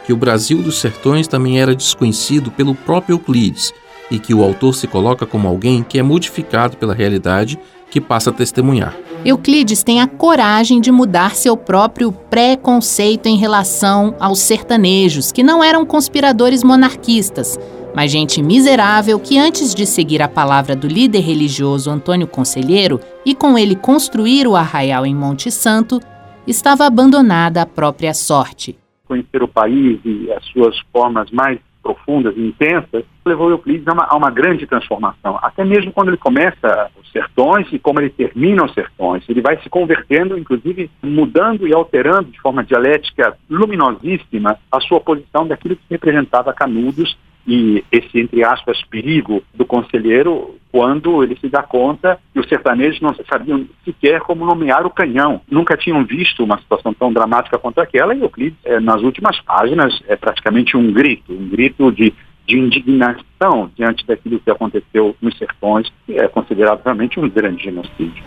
que 0.07 0.13
o 0.13 0.17
Brasil 0.17 0.63
dos 0.63 0.79
sertões 0.79 1.27
também 1.27 1.61
era 1.61 1.75
desconhecido 1.75 2.51
pelo 2.51 2.75
próprio 2.75 3.15
Euclides 3.15 3.73
e 4.11 4.19
que 4.19 4.35
o 4.35 4.43
autor 4.43 4.75
se 4.75 4.87
coloca 4.87 5.25
como 5.25 5.49
alguém 5.49 5.83
que 5.83 5.99
é 5.99 6.03
modificado 6.03 6.77
pela 6.77 6.95
realidade 6.95 7.59
que 7.91 8.01
passa 8.01 8.31
a 8.31 8.33
testemunhar. 8.33 8.95
Euclides 9.25 9.83
tem 9.83 10.01
a 10.01 10.07
coragem 10.07 10.81
de 10.81 10.93
mudar 10.93 11.35
seu 11.35 11.57
próprio 11.57 12.13
preconceito 12.13 13.27
em 13.27 13.37
relação 13.37 14.15
aos 14.21 14.41
sertanejos, 14.41 15.33
que 15.33 15.43
não 15.43 15.65
eram 15.65 15.87
conspiradores 15.87 16.63
monarquistas, 16.63 17.59
mas 17.95 18.11
gente 18.11 18.43
miserável 18.43 19.19
que, 19.19 19.39
antes 19.39 19.75
de 19.75 19.87
seguir 19.87 20.21
a 20.21 20.29
palavra 20.29 20.75
do 20.77 20.89
líder 20.89 21.21
religioso 21.21 21.91
Antônio 21.91 22.27
Conselheiro 22.27 23.01
e 23.25 23.35
com 23.35 23.57
ele 23.57 23.77
construir 23.77 24.47
o 24.47 24.57
arraial 24.57 25.07
em 25.07 25.15
Monte 25.15 25.51
Santo, 25.51 26.01
estava 26.47 26.87
abandonada 26.87 27.63
à 27.63 27.67
própria 27.67 28.15
sorte 28.15 28.79
conhecer 29.15 29.43
o 29.43 29.49
país 29.49 30.01
e 30.05 30.33
as 30.33 30.45
suas 30.47 30.77
formas 30.93 31.31
mais 31.31 31.59
profundas 31.83 32.35
e 32.37 32.41
intensas, 32.41 33.05
levou 33.27 33.51
Euclides 33.51 33.87
a 33.87 33.93
uma, 33.93 34.05
a 34.05 34.17
uma, 34.17 34.31
grande 34.31 34.67
transformação. 34.67 35.39
Até 35.43 35.65
mesmo 35.65 35.93
quando 35.93 36.09
ele 36.09 36.17
começa 36.17 36.91
os 36.99 37.11
sertões 37.13 37.71
e 37.73 37.79
como 37.79 38.01
ele 38.01 38.09
termina 38.09 38.65
os 38.65 38.73
sertões. 38.73 39.23
Ele 39.29 39.43
vai 39.43 39.61
se 39.63 39.69
convertendo, 39.69 40.39
inclusive 40.39 40.91
mudando 41.03 41.69
e 41.69 41.75
alterando 41.75 42.31
de 42.31 42.41
forma 42.41 42.65
dialética 42.65 43.37
luminosíssima 43.51 44.59
a 44.73 44.81
sua 44.81 44.99
posição 44.99 45.47
daquilo 45.47 45.77
que 45.77 45.83
representava 45.91 46.55
Canudos 46.55 47.17
e 47.47 47.85
esse, 47.93 48.19
entre 48.19 48.45
aspas, 48.45 48.83
perigo 48.85 49.43
do 49.55 49.65
conselheiro 49.65 50.57
quando 50.73 51.23
ele 51.23 51.37
se 51.37 51.49
dá 51.49 51.63
conta 51.63 52.19
que 52.33 52.41
os 52.41 52.49
sertanejos 52.49 53.01
não 53.01 53.15
sabiam 53.31 53.65
sequer 53.85 54.21
como 54.21 54.45
nomear 54.45 54.85
o 54.85 54.91
canhão. 54.91 55.41
Nunca 55.49 55.77
tinham 55.77 56.05
visto 56.05 56.43
uma 56.43 56.59
situação 56.59 56.93
tão 56.93 57.13
dramática 57.13 57.59
quanto 57.59 57.81
aquela 57.81 58.15
e 58.15 58.21
Euclides, 58.21 58.59
é, 58.65 58.81
nas 58.81 59.03
últimas 59.03 59.41
páginas, 59.43 60.03
é 60.09 60.17
praticamente 60.17 60.77
um 60.77 60.93
grito, 60.93 61.33
um 61.33 61.49
grito 61.49 61.93
de, 61.93 62.13
de 62.47 62.59
indignação 62.59 63.71
diante 63.77 64.07
daquilo 64.07 64.41
que 64.41 64.51
aconteceu 64.51 65.15
nos 65.21 65.37
sertões, 65.39 65.93
que 66.07 66.19
é 66.19 66.27
considerado 66.27 66.83
realmente 66.83 67.21
um 67.21 67.29
grande 67.29 67.63
genocídio. 67.63 68.25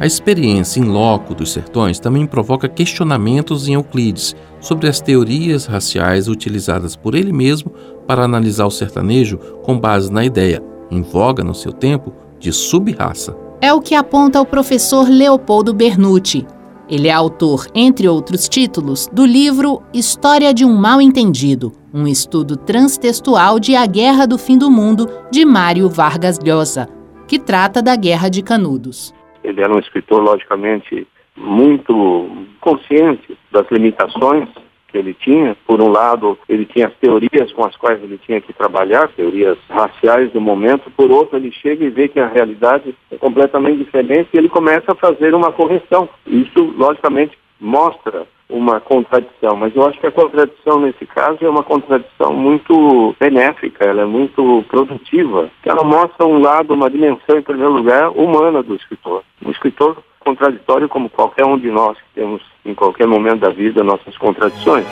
A 0.00 0.06
experiência 0.06 0.78
em 0.78 0.84
loco 0.84 1.34
dos 1.34 1.50
sertões 1.50 1.98
também 1.98 2.24
provoca 2.24 2.68
questionamentos 2.68 3.66
em 3.66 3.74
Euclides 3.74 4.36
sobre 4.60 4.88
as 4.88 5.00
teorias 5.00 5.66
raciais 5.66 6.28
utilizadas 6.28 6.94
por 6.94 7.16
ele 7.16 7.32
mesmo 7.32 7.72
para 8.06 8.22
analisar 8.22 8.66
o 8.66 8.70
sertanejo 8.70 9.38
com 9.64 9.78
base 9.78 10.12
na 10.12 10.24
ideia, 10.24 10.62
em 10.88 11.02
voga 11.02 11.42
no 11.42 11.52
seu 11.52 11.72
tempo, 11.72 12.12
de 12.38 12.52
subraça. 12.52 13.36
É 13.60 13.72
o 13.72 13.80
que 13.80 13.96
aponta 13.96 14.40
o 14.40 14.46
professor 14.46 15.08
Leopoldo 15.08 15.74
Bernucci. 15.74 16.46
Ele 16.88 17.08
é 17.08 17.12
autor, 17.12 17.66
entre 17.74 18.08
outros 18.08 18.48
títulos, 18.48 19.08
do 19.12 19.26
livro 19.26 19.82
História 19.92 20.54
de 20.54 20.64
um 20.64 20.76
Mal 20.76 21.02
Entendido, 21.02 21.72
um 21.92 22.06
estudo 22.06 22.56
transtextual 22.56 23.58
de 23.58 23.74
A 23.74 23.84
Guerra 23.84 24.26
do 24.26 24.38
Fim 24.38 24.56
do 24.56 24.70
Mundo, 24.70 25.08
de 25.30 25.44
Mário 25.44 25.88
Vargas 25.88 26.38
Llosa, 26.38 26.88
que 27.26 27.38
trata 27.38 27.82
da 27.82 27.96
Guerra 27.96 28.28
de 28.28 28.42
Canudos. 28.42 29.17
Ele 29.42 29.60
era 29.60 29.72
um 29.72 29.78
escritor, 29.78 30.22
logicamente, 30.22 31.06
muito 31.36 32.46
consciente 32.60 33.36
das 33.50 33.70
limitações 33.70 34.48
que 34.88 34.98
ele 34.98 35.14
tinha. 35.14 35.56
Por 35.66 35.80
um 35.80 35.88
lado, 35.88 36.38
ele 36.48 36.64
tinha 36.64 36.88
as 36.88 36.94
teorias 36.94 37.52
com 37.52 37.64
as 37.64 37.76
quais 37.76 38.02
ele 38.02 38.18
tinha 38.18 38.40
que 38.40 38.52
trabalhar, 38.52 39.08
teorias 39.08 39.58
raciais 39.68 40.32
do 40.32 40.40
momento. 40.40 40.90
Por 40.90 41.10
outro, 41.10 41.36
ele 41.36 41.52
chega 41.52 41.84
e 41.84 41.90
vê 41.90 42.08
que 42.08 42.18
a 42.18 42.26
realidade 42.26 42.94
é 43.10 43.16
completamente 43.16 43.84
diferente 43.84 44.30
e 44.32 44.38
ele 44.38 44.48
começa 44.48 44.92
a 44.92 44.96
fazer 44.96 45.34
uma 45.34 45.52
correção. 45.52 46.08
Isso, 46.26 46.74
logicamente, 46.76 47.38
mostra 47.60 48.26
uma 48.48 48.80
contradição, 48.80 49.54
mas 49.56 49.76
eu 49.76 49.86
acho 49.86 50.00
que 50.00 50.06
a 50.06 50.12
contradição 50.12 50.80
nesse 50.80 51.04
caso 51.04 51.38
é 51.42 51.48
uma 51.48 51.62
contradição 51.62 52.32
muito 52.32 53.14
benéfica, 53.20 53.84
ela 53.84 54.02
é 54.02 54.06
muito 54.06 54.64
produtiva, 54.68 55.50
ela 55.64 55.84
mostra 55.84 56.26
um 56.26 56.40
lado, 56.40 56.72
uma 56.72 56.88
dimensão, 56.88 57.36
em 57.36 57.42
primeiro 57.42 57.72
lugar, 57.72 58.10
humana 58.10 58.62
do 58.62 58.74
escritor. 58.74 59.22
Um 59.44 59.50
escritor 59.50 59.98
contraditório 60.20 60.88
como 60.88 61.10
qualquer 61.10 61.44
um 61.44 61.58
de 61.58 61.70
nós 61.70 61.96
que 61.98 62.14
temos 62.14 62.42
em 62.64 62.74
qualquer 62.74 63.06
momento 63.06 63.40
da 63.40 63.50
vida 63.50 63.84
nossas 63.84 64.16
contradições. 64.16 64.86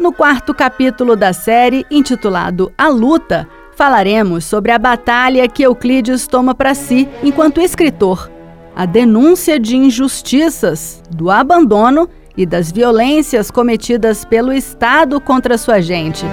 No 0.00 0.12
quarto 0.12 0.54
capítulo 0.54 1.16
da 1.16 1.32
série, 1.32 1.84
intitulado 1.90 2.72
A 2.78 2.88
Luta, 2.88 3.48
falaremos 3.76 4.44
sobre 4.44 4.70
a 4.70 4.78
batalha 4.78 5.48
que 5.48 5.64
Euclides 5.64 6.28
toma 6.28 6.54
para 6.54 6.74
si 6.74 7.08
enquanto 7.24 7.60
escritor 7.60 8.37
a 8.78 8.86
denúncia 8.86 9.58
de 9.58 9.76
injustiças, 9.76 11.02
do 11.10 11.32
abandono 11.32 12.08
e 12.36 12.46
das 12.46 12.70
violências 12.70 13.50
cometidas 13.50 14.24
pelo 14.24 14.52
Estado 14.52 15.20
contra 15.20 15.58
sua 15.58 15.80
gente. 15.80 16.24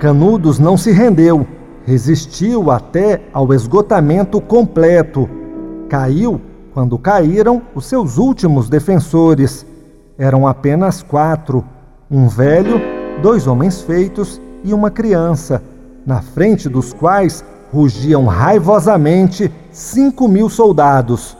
Canudos 0.00 0.58
não 0.58 0.76
se 0.76 0.90
rendeu 0.90 1.46
resistiu 1.86 2.70
até 2.70 3.22
ao 3.32 3.52
esgotamento 3.52 4.40
completo. 4.40 5.28
Caiu 5.88 6.40
quando 6.72 6.98
caíram 6.98 7.62
os 7.74 7.86
seus 7.86 8.16
últimos 8.16 8.68
defensores. 8.68 9.64
Eram 10.18 10.46
apenas 10.46 11.02
quatro: 11.02 11.64
um 12.10 12.26
velho, 12.26 12.80
dois 13.22 13.46
homens 13.46 13.82
feitos 13.82 14.40
e 14.64 14.72
uma 14.72 14.90
criança, 14.90 15.62
na 16.06 16.20
frente 16.20 16.68
dos 16.68 16.92
quais 16.92 17.44
rugiam 17.72 18.26
raivosamente 18.26 19.50
cinco 19.70 20.28
mil 20.28 20.48
soldados. 20.48 21.36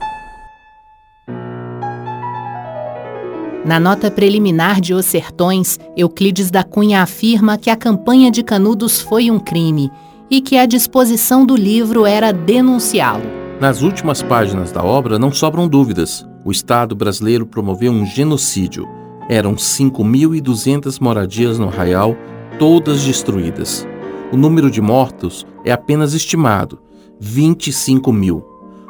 Na 3.64 3.80
nota 3.80 4.10
preliminar 4.10 4.78
de 4.78 4.92
Os 4.92 5.06
Sertões, 5.06 5.78
Euclides 5.96 6.50
da 6.50 6.62
Cunha 6.62 7.00
afirma 7.02 7.56
que 7.56 7.70
a 7.70 7.76
campanha 7.76 8.30
de 8.30 8.42
Canudos 8.42 9.00
foi 9.00 9.30
um 9.30 9.38
crime 9.38 9.90
e 10.30 10.42
que 10.42 10.58
a 10.58 10.66
disposição 10.66 11.46
do 11.46 11.56
livro 11.56 12.04
era 12.04 12.30
denunciá-lo. 12.30 13.24
Nas 13.60 13.80
últimas 13.80 14.20
páginas 14.20 14.70
da 14.70 14.82
obra 14.82 15.18
não 15.18 15.32
sobram 15.32 15.66
dúvidas. 15.66 16.26
O 16.44 16.50
Estado 16.50 16.94
brasileiro 16.94 17.46
promoveu 17.46 17.90
um 17.90 18.04
genocídio. 18.04 18.86
Eram 19.30 19.54
5.200 19.54 21.00
moradias 21.00 21.58
no 21.58 21.68
arraial, 21.68 22.14
todas 22.58 23.02
destruídas. 23.02 23.86
O 24.34 24.36
número 24.36 24.68
de 24.68 24.80
mortos 24.80 25.46
é 25.64 25.70
apenas 25.70 26.12
estimado: 26.12 26.80
25 27.20 28.12
mil. 28.12 28.44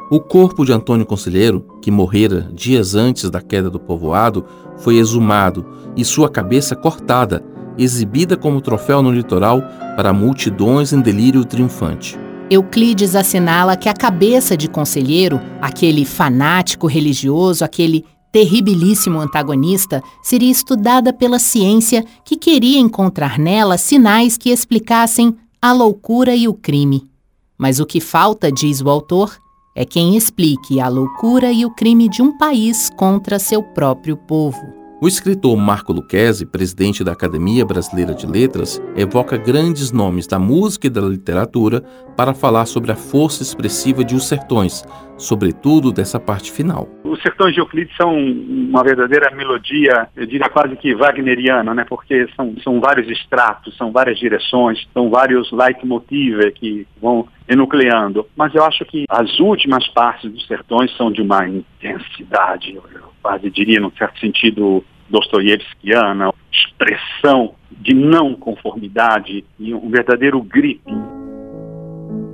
O 0.09 0.19
corpo 0.19 0.65
de 0.65 0.73
Antônio 0.73 1.05
Conselheiro, 1.05 1.63
que 1.83 1.91
morrera 1.91 2.49
dias 2.51 2.95
antes 2.95 3.29
da 3.29 3.39
queda 3.39 3.69
do 3.69 3.79
povoado, 3.79 4.43
foi 4.77 4.97
exumado 4.97 5.63
e 5.95 6.03
sua 6.03 6.31
cabeça 6.31 6.75
cortada, 6.75 7.45
exibida 7.77 8.35
como 8.35 8.59
troféu 8.59 9.03
no 9.03 9.11
litoral 9.11 9.61
para 9.95 10.11
multidões 10.11 10.91
em 10.91 10.99
delírio 10.99 11.45
triunfante. 11.45 12.17
Euclides 12.49 13.15
assinala 13.15 13.77
que 13.77 13.87
a 13.87 13.93
cabeça 13.93 14.57
de 14.57 14.67
Conselheiro, 14.67 15.39
aquele 15.61 16.05
fanático 16.05 16.87
religioso, 16.87 17.63
aquele 17.63 18.03
terribilíssimo 18.35 19.21
antagonista, 19.21 20.03
seria 20.21 20.51
estudada 20.51 21.13
pela 21.13 21.39
ciência 21.39 22.03
que 22.25 22.35
queria 22.35 22.77
encontrar 22.77 23.39
nela 23.39 23.77
sinais 23.77 24.37
que 24.37 24.49
explicassem 24.49 25.37
a 25.61 25.71
loucura 25.71 26.35
e 26.35 26.45
o 26.45 26.53
crime. 26.53 27.09
Mas 27.57 27.79
o 27.79 27.85
que 27.85 28.01
falta, 28.01 28.51
diz 28.51 28.81
o 28.81 28.89
autor, 28.89 29.37
é 29.73 29.85
quem 29.85 30.17
explique 30.17 30.81
a 30.81 30.89
loucura 30.89 31.49
e 31.49 31.65
o 31.65 31.73
crime 31.73 32.09
de 32.09 32.21
um 32.21 32.37
país 32.37 32.89
contra 32.97 33.39
seu 33.39 33.63
próprio 33.63 34.17
povo. 34.17 34.85
O 35.01 35.07
escritor 35.07 35.55
Marco 35.55 35.93
Lucchesi, 35.93 36.45
presidente 36.45 37.03
da 37.03 37.11
Academia 37.13 37.65
Brasileira 37.65 38.13
de 38.13 38.25
Letras, 38.25 38.81
evoca 38.97 39.37
grandes 39.37 39.91
nomes 39.91 40.27
da 40.27 40.39
música 40.39 40.87
e 40.87 40.89
da 40.89 41.01
literatura 41.01 41.81
para 42.17 42.33
falar 42.33 42.65
sobre 42.65 42.91
a 42.91 42.95
força 42.95 43.43
expressiva 43.43 44.03
de 44.03 44.15
Os 44.15 44.25
Sertões, 44.25 44.83
sobretudo 45.17 45.91
dessa 45.91 46.19
parte 46.19 46.51
final. 46.51 46.87
Os 47.03 47.21
Sertões 47.21 47.53
de 47.53 47.59
Euclides 47.59 47.95
são 47.95 48.15
uma 48.15 48.83
verdadeira 48.83 49.33
melodia, 49.35 50.07
eu 50.15 50.25
diria 50.25 50.49
quase 50.49 50.75
que 50.75 50.93
wagneriana, 50.93 51.73
né? 51.73 51.85
porque 51.87 52.27
são, 52.35 52.55
são 52.63 52.79
vários 52.79 53.09
estratos, 53.09 53.75
são 53.77 53.91
várias 53.91 54.19
direções, 54.19 54.87
são 54.93 55.09
vários 55.09 55.51
leitmotiv 55.51 56.39
que 56.55 56.87
vão 57.01 57.27
enucleando. 57.47 58.27
Mas 58.35 58.53
eu 58.53 58.63
acho 58.63 58.83
que 58.85 59.05
as 59.09 59.39
últimas 59.39 59.87
partes 59.89 60.31
dos 60.31 60.45
Sertões 60.47 60.95
são 60.97 61.11
de 61.11 61.21
uma 61.21 61.47
intensidade, 61.47 62.75
eu 62.75 62.83
quase 63.21 63.49
diria, 63.49 63.79
num 63.79 63.91
certo 63.91 64.19
sentido, 64.19 64.83
dostoievskiana, 65.09 66.31
expressão 66.51 67.55
de 67.71 67.93
não 67.93 68.33
conformidade 68.35 69.43
e 69.59 69.73
um 69.73 69.89
verdadeiro 69.89 70.41
grito. 70.41 71.24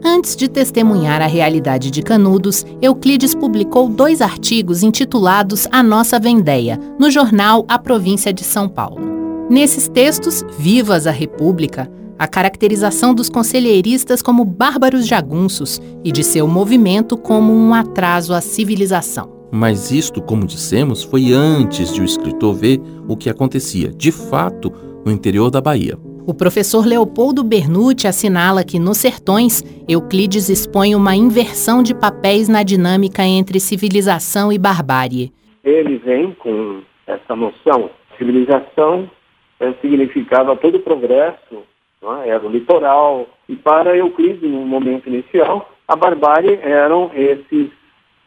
Antes 0.03 0.35
de 0.35 0.49
testemunhar 0.49 1.21
a 1.21 1.27
realidade 1.27 1.91
de 1.91 2.01
Canudos, 2.01 2.65
Euclides 2.81 3.35
publicou 3.35 3.87
dois 3.87 4.19
artigos 4.19 4.81
intitulados 4.81 5.67
A 5.71 5.83
Nossa 5.83 6.19
Vendéia, 6.19 6.79
no 6.99 7.11
jornal 7.11 7.63
A 7.67 7.77
Província 7.77 8.33
de 8.33 8.43
São 8.43 8.67
Paulo. 8.67 8.99
Nesses 9.47 9.87
textos, 9.87 10.43
Vivas 10.57 11.05
a 11.05 11.11
República, 11.11 11.91
a 12.17 12.27
caracterização 12.27 13.13
dos 13.13 13.29
conselheiristas 13.29 14.23
como 14.23 14.43
bárbaros 14.43 15.05
jagunços 15.05 15.79
e 16.03 16.11
de 16.11 16.23
seu 16.23 16.47
movimento 16.47 17.15
como 17.15 17.53
um 17.53 17.73
atraso 17.73 18.33
à 18.33 18.41
civilização. 18.41 19.29
Mas 19.51 19.91
isto, 19.91 20.21
como 20.21 20.47
dissemos, 20.47 21.03
foi 21.03 21.33
antes 21.33 21.93
de 21.93 22.01
o 22.01 22.05
escritor 22.05 22.55
ver 22.55 22.81
o 23.07 23.15
que 23.15 23.29
acontecia, 23.29 23.91
de 23.91 24.11
fato, 24.11 24.71
no 25.05 25.11
interior 25.11 25.51
da 25.51 25.61
Bahia. 25.61 25.97
O 26.31 26.33
professor 26.33 26.87
Leopoldo 26.87 27.43
Bernucci 27.43 28.07
assinala 28.07 28.63
que 28.63 28.79
nos 28.79 28.99
sertões, 28.99 29.61
Euclides 29.85 30.47
expõe 30.47 30.95
uma 30.95 31.13
inversão 31.13 31.83
de 31.83 31.93
papéis 31.93 32.47
na 32.47 32.63
dinâmica 32.63 33.21
entre 33.21 33.59
civilização 33.59 34.49
e 34.49 34.57
barbárie. 34.57 35.33
Ele 35.61 35.97
vem 35.97 36.31
com 36.35 36.83
essa 37.05 37.35
noção. 37.35 37.89
Civilização 38.17 39.11
é, 39.59 39.73
significava 39.81 40.55
todo 40.55 40.75
o 40.75 40.79
progresso, 40.79 41.63
é? 42.01 42.29
era 42.29 42.47
o 42.47 42.49
litoral. 42.49 43.27
E 43.49 43.57
para 43.57 43.97
Euclides, 43.97 44.49
no 44.49 44.65
momento 44.65 45.09
inicial, 45.09 45.69
a 45.85 45.97
barbárie 45.97 46.57
eram 46.61 47.11
esses 47.13 47.69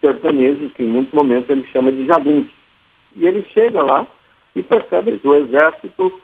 sertanejos, 0.03 0.71
que 0.75 0.83
em 0.83 0.89
muitos 0.89 1.15
momentos 1.15 1.49
ele 1.49 1.67
chama 1.73 1.91
de 1.91 2.05
jagunços. 2.05 2.53
E 3.17 3.27
ele 3.27 3.47
chega 3.55 3.83
lá 3.83 4.07
e 4.55 4.63
percebe 4.63 5.19
o 5.25 5.35
exército 5.37 6.21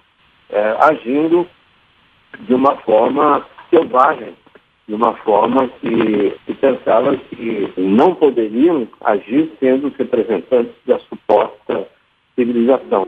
é, 0.51 0.77
agindo 0.79 1.49
de 2.47 2.55
uma 2.55 2.77
forma 2.79 3.45
selvagem, 3.71 4.35
de 4.89 4.95
uma 4.95 5.15
forma 5.19 5.69
que, 5.81 6.35
que 6.47 6.55
pensava 6.55 7.17
que 7.17 7.73
não 7.77 8.15
poderiam 8.15 8.87
agir 9.03 9.53
sendo 9.61 9.89
os 9.89 9.97
representantes 9.97 10.73
da 10.87 10.99
suposta 11.01 11.87
civilização. 12.35 13.07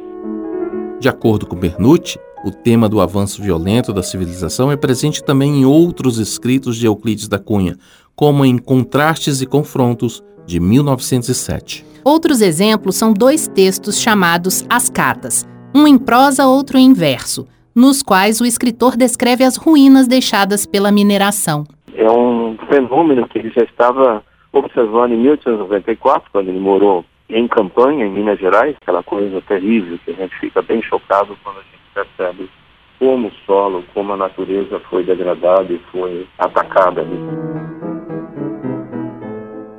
De 1.00 1.08
acordo 1.08 1.46
com 1.46 1.56
Bernucci, 1.56 2.18
o 2.44 2.50
tema 2.50 2.88
do 2.88 3.00
avanço 3.00 3.42
violento 3.42 3.92
da 3.92 4.02
civilização 4.02 4.70
é 4.70 4.76
presente 4.76 5.22
também 5.22 5.60
em 5.60 5.64
outros 5.64 6.18
escritos 6.18 6.76
de 6.76 6.86
Euclides 6.86 7.28
da 7.28 7.38
Cunha, 7.38 7.76
como 8.14 8.44
em 8.44 8.58
Contrastes 8.58 9.40
e 9.40 9.46
Confrontos, 9.46 10.22
de 10.46 10.60
1907. 10.60 11.84
Outros 12.04 12.40
exemplos 12.40 12.96
são 12.96 13.12
dois 13.12 13.46
textos 13.46 14.00
chamados 14.00 14.64
As 14.68 14.90
Catas, 14.90 15.46
um 15.74 15.86
em 15.86 15.96
prosa, 15.96 16.46
outro 16.46 16.76
em 16.76 16.92
verso, 16.92 17.46
nos 17.74 18.02
quais 18.02 18.40
o 18.40 18.46
escritor 18.46 18.96
descreve 18.96 19.44
as 19.44 19.56
ruínas 19.56 20.06
deixadas 20.06 20.66
pela 20.66 20.92
mineração. 20.92 21.64
É 21.94 22.10
um 22.10 22.56
fenômeno 22.68 23.28
que 23.28 23.38
ele 23.38 23.50
já 23.50 23.62
estava 23.62 24.22
observando 24.52 25.12
em 25.12 25.18
1894, 25.18 26.30
quando 26.32 26.48
ele 26.48 26.60
morou 26.60 27.04
em 27.28 27.48
campanha, 27.48 28.04
em 28.04 28.10
Minas 28.10 28.38
Gerais, 28.38 28.76
aquela 28.80 29.02
coisa 29.02 29.40
terrível 29.42 29.98
que 30.04 30.10
a 30.10 30.14
gente 30.14 30.38
fica 30.38 30.60
bem 30.60 30.82
chocado 30.82 31.36
quando 31.42 31.58
a 31.58 31.62
gente 31.62 31.82
percebe 31.94 32.50
como 32.98 33.28
o 33.28 33.32
solo, 33.46 33.82
como 33.94 34.12
a 34.12 34.16
natureza 34.16 34.80
foi 34.88 35.02
degradada 35.02 35.72
e 35.72 35.80
foi 35.90 36.26
atacada 36.38 37.00
ali. 37.00 37.18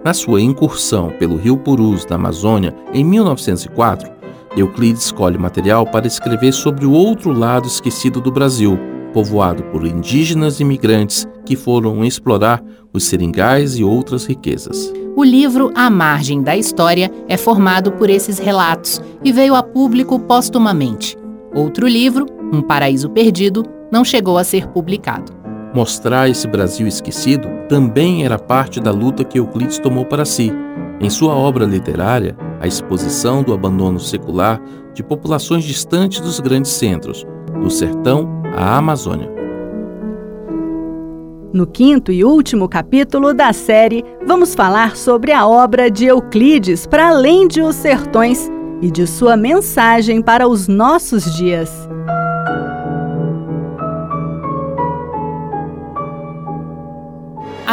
Na 0.04 0.14
sua 0.14 0.42
incursão 0.42 1.10
pelo 1.12 1.38
rio 1.38 1.58
Purus, 1.58 2.06
na 2.06 2.18
Amazônia, 2.18 2.76
em 2.94 3.06
1904, 3.06 4.12
Euclides 4.56 5.06
escolhe 5.06 5.38
material 5.38 5.86
para 5.86 6.06
escrever 6.06 6.52
sobre 6.52 6.86
o 6.86 6.92
outro 6.92 7.32
lado 7.32 7.68
esquecido 7.68 8.22
do 8.22 8.32
Brasil, 8.32 8.78
povoado 9.12 9.64
por 9.66 9.86
indígenas 9.86 10.60
e 10.60 10.64
imigrantes 10.64 11.28
que 11.44 11.56
foram 11.56 12.06
explorar 12.06 12.64
os 12.94 13.06
seringais 13.06 13.78
e 13.78 13.84
outras 13.84 14.26
riquezas. 14.26 14.94
O 15.16 15.24
livro 15.24 15.72
A 15.76 15.90
Margem 15.90 16.42
da 16.42 16.56
História 16.56 17.12
é 17.28 17.36
formado 17.36 17.92
por 17.94 18.10
esses 18.10 18.38
relatos 18.38 19.02
e 19.24 19.32
veio 19.32 19.56
a 19.56 19.64
público 19.64 20.20
póstumamente. 20.20 21.18
Outro 21.54 21.88
livro, 21.88 22.26
Um 22.52 22.62
Paraíso 22.62 23.10
Perdido, 23.10 23.64
não 23.92 24.04
chegou 24.04 24.38
a 24.38 24.44
ser 24.44 24.68
publicado. 24.68 25.32
Mostrar 25.74 26.30
esse 26.30 26.48
Brasil 26.48 26.88
esquecido 26.88 27.48
também 27.68 28.24
era 28.24 28.38
parte 28.38 28.80
da 28.80 28.92
luta 28.92 29.24
que 29.24 29.40
Euclides 29.40 29.80
tomou 29.80 30.06
para 30.06 30.26
si. 30.26 30.52
Em 31.00 31.10
sua 31.10 31.34
obra 31.34 31.66
literária, 31.66 32.36
a 32.60 32.68
exposição 32.68 33.44
do 33.44 33.54
abandono 33.54 34.00
secular 34.00 34.62
de 34.94 35.04
populações 35.04 35.64
distantes 35.64 36.20
dos 36.20 36.40
grandes 36.40 36.72
centros, 36.72 37.26
do 37.62 37.70
sertão 37.70 38.42
à 38.56 38.78
Amazônia. 38.78 39.32
No 41.52 41.68
quinto 41.68 42.12
e 42.12 42.24
último 42.24 42.68
capítulo 42.68 43.34
da 43.34 43.54
série, 43.54 44.04
vamos 44.26 44.56
falar 44.56 44.96
sobre 44.96 45.32
a 45.32 45.46
obra 45.46 45.90
de 45.92 46.06
Euclides 46.06 46.88
para 46.88 47.10
além 47.10 47.48
de 47.48 47.62
Os 47.62 47.76
Sertões 47.76 48.50
e 48.82 48.90
de 48.90 49.06
sua 49.06 49.38
mensagem 49.38 50.22
para 50.22 50.48
os 50.48 50.68
nossos 50.68 51.36
dias. 51.36 51.72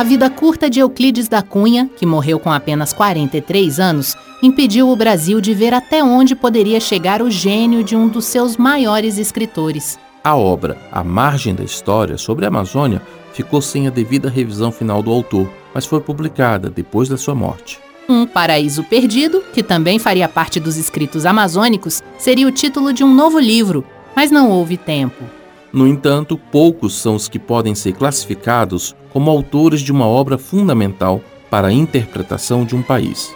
A 0.01 0.03
vida 0.03 0.31
curta 0.31 0.71
de 0.71 0.81
Euclides 0.81 1.29
da 1.29 1.43
Cunha, 1.43 1.91
que 1.95 2.07
morreu 2.07 2.41
com 2.41 2.51
apenas 2.51 2.91
43 2.91 3.79
anos, 3.79 4.17
impediu 4.43 4.89
o 4.89 4.97
Brasil 4.97 5.43
de 5.43 5.53
ver 5.53 5.75
até 5.75 6.03
onde 6.03 6.35
poderia 6.35 6.81
chegar 6.81 7.21
o 7.21 7.31
gênio 7.31 7.85
de 7.85 7.95
um 7.95 8.09
dos 8.09 8.25
seus 8.25 8.57
maiores 8.57 9.19
escritores. 9.19 9.99
A 10.25 10.35
obra 10.35 10.79
A 10.91 11.05
Margem 11.05 11.55
da 11.55 11.63
História 11.63 12.17
sobre 12.17 12.47
a 12.47 12.49
Amazônia 12.49 13.03
ficou 13.35 13.61
sem 13.61 13.87
a 13.89 13.91
devida 13.91 14.31
revisão 14.31 14.73
final 14.73 15.03
do 15.03 15.11
autor, 15.11 15.53
mas 15.75 15.85
foi 15.85 16.01
publicada 16.01 16.71
depois 16.71 17.07
da 17.07 17.19
sua 17.19 17.35
morte. 17.35 17.79
Um 18.09 18.25
Paraíso 18.25 18.83
Perdido, 18.83 19.45
que 19.53 19.63
também 19.63 19.99
faria 19.99 20.27
parte 20.27 20.59
dos 20.59 20.79
escritos 20.79 21.27
amazônicos, 21.27 22.03
seria 22.17 22.49
o 22.49 22.53
título 22.53 22.95
de 22.95 23.05
um 23.05 23.15
novo 23.15 23.39
livro, 23.39 23.85
mas 24.17 24.31
não 24.31 24.49
houve 24.49 24.79
tempo. 24.79 25.40
No 25.73 25.87
entanto, 25.87 26.37
poucos 26.37 26.95
são 26.95 27.15
os 27.15 27.29
que 27.29 27.39
podem 27.39 27.75
ser 27.75 27.93
classificados 27.93 28.95
como 29.13 29.31
autores 29.31 29.81
de 29.81 29.93
uma 29.93 30.07
obra 30.07 30.37
fundamental 30.37 31.21
para 31.49 31.69
a 31.69 31.73
interpretação 31.73 32.65
de 32.65 32.75
um 32.75 32.83
país. 32.83 33.33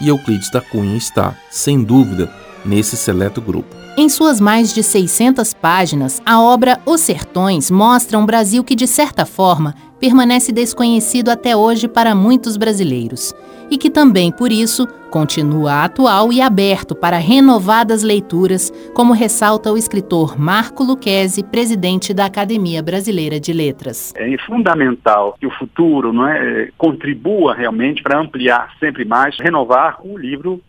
E 0.00 0.08
Euclides 0.08 0.50
da 0.50 0.60
Cunha 0.60 0.96
está, 0.96 1.34
sem 1.50 1.82
dúvida, 1.82 2.32
nesse 2.64 2.96
seleto 2.96 3.40
grupo. 3.40 3.74
Em 3.96 4.08
suas 4.08 4.40
mais 4.40 4.72
de 4.72 4.82
600 4.82 5.54
páginas, 5.54 6.22
a 6.24 6.40
obra 6.40 6.80
Os 6.86 7.00
Sertões 7.00 7.70
mostra 7.70 8.18
um 8.18 8.24
Brasil 8.24 8.62
que, 8.62 8.76
de 8.76 8.86
certa 8.86 9.26
forma, 9.26 9.74
permanece 9.98 10.52
desconhecido 10.52 11.28
até 11.28 11.56
hoje 11.56 11.88
para 11.88 12.14
muitos 12.14 12.56
brasileiros 12.56 13.34
e 13.70 13.76
que 13.76 13.90
também, 13.90 14.32
por 14.32 14.50
isso, 14.50 14.86
continua 15.10 15.84
atual 15.84 16.32
e 16.32 16.40
aberto 16.40 16.94
para 16.94 17.18
renovadas 17.18 18.02
leituras, 18.02 18.70
como 18.94 19.12
ressalta 19.12 19.72
o 19.72 19.76
escritor 19.76 20.38
Marco 20.38 20.82
Luquezzi, 20.82 21.42
presidente 21.42 22.14
da 22.14 22.26
Academia 22.26 22.82
Brasileira 22.82 23.38
de 23.38 23.52
Letras. 23.52 24.14
É 24.16 24.36
fundamental 24.38 25.36
que 25.38 25.46
o 25.46 25.50
futuro 25.50 26.12
não 26.12 26.26
é, 26.26 26.70
contribua 26.76 27.54
realmente 27.54 28.02
para 28.02 28.20
ampliar 28.20 28.74
sempre 28.78 29.04
mais, 29.04 29.36
renovar 29.38 29.98
o 30.02 30.16
livro 30.16 30.60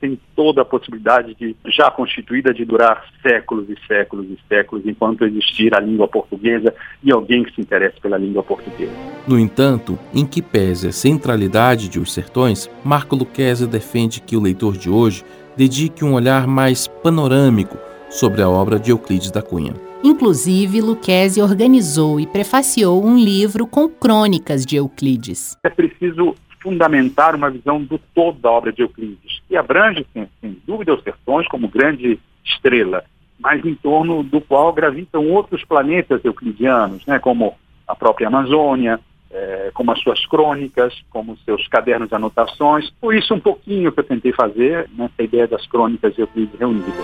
tem 0.00 0.18
toda 0.34 0.62
a 0.62 0.64
possibilidade 0.64 1.34
de 1.34 1.56
já 1.66 1.90
constituída 1.90 2.52
de 2.52 2.64
durar 2.64 3.04
séculos 3.22 3.68
e 3.68 3.76
séculos 3.86 4.26
e 4.26 4.38
séculos 4.48 4.86
enquanto 4.86 5.24
existir 5.24 5.74
a 5.74 5.80
língua 5.80 6.08
portuguesa 6.08 6.74
e 7.02 7.10
alguém 7.10 7.42
que 7.44 7.54
se 7.54 7.60
interesse 7.60 8.00
pela 8.00 8.16
língua 8.16 8.42
portuguesa. 8.42 8.92
No 9.26 9.38
entanto, 9.38 9.98
em 10.14 10.26
que 10.26 10.40
pese 10.40 10.88
a 10.88 10.92
centralidade 10.92 11.88
de 11.88 11.98
Os 11.98 12.12
Sertões, 12.12 12.70
Marco 12.84 13.16
Lucchese 13.16 13.66
defende 13.66 14.20
que 14.20 14.36
o 14.36 14.40
leitor 14.40 14.76
de 14.76 14.88
hoje 14.88 15.24
dedique 15.56 16.04
um 16.04 16.14
olhar 16.14 16.46
mais 16.46 16.86
panorâmico 16.86 17.76
sobre 18.10 18.42
a 18.42 18.48
obra 18.48 18.78
de 18.78 18.90
Euclides 18.90 19.30
da 19.30 19.42
Cunha. 19.42 19.74
Inclusive, 20.02 20.80
Lucchese 20.80 21.42
organizou 21.42 22.20
e 22.20 22.26
prefaciou 22.26 23.04
um 23.04 23.18
livro 23.18 23.66
com 23.66 23.88
crônicas 23.88 24.64
de 24.64 24.76
Euclides. 24.76 25.56
É 25.64 25.68
preciso 25.68 26.36
fundamentar 26.62 27.34
uma 27.34 27.50
visão 27.50 27.82
do 27.82 27.98
todo 28.14 28.38
da 28.38 28.50
obra 28.50 28.72
de 28.72 28.82
Euclides, 28.82 29.37
que 29.48 29.56
abrange, 29.56 30.06
sem, 30.12 30.28
sem 30.40 30.56
dúvida, 30.66 30.94
os 30.94 31.02
sertões 31.02 31.48
como 31.48 31.68
grande 31.68 32.18
estrela, 32.44 33.04
mas 33.38 33.64
em 33.64 33.74
torno 33.74 34.22
do 34.22 34.40
qual 34.40 34.72
gravitam 34.72 35.26
outros 35.28 35.64
planetas 35.64 36.24
euclidianos, 36.24 37.06
né, 37.06 37.18
como 37.18 37.54
a 37.86 37.94
própria 37.94 38.28
Amazônia, 38.28 39.00
é, 39.30 39.70
como 39.74 39.92
as 39.92 40.00
suas 40.00 40.24
crônicas, 40.26 40.94
como 41.10 41.36
seus 41.44 41.66
cadernos 41.68 42.08
de 42.08 42.14
anotações. 42.14 42.90
Por 43.00 43.14
isso, 43.14 43.34
um 43.34 43.40
pouquinho 43.40 43.92
que 43.92 44.00
eu 44.00 44.04
tentei 44.04 44.32
fazer 44.32 44.88
nessa 44.96 45.22
ideia 45.22 45.46
das 45.46 45.66
crônicas 45.66 46.14
de 46.14 46.22
Euclides 46.22 46.58
reunidas. 46.58 46.94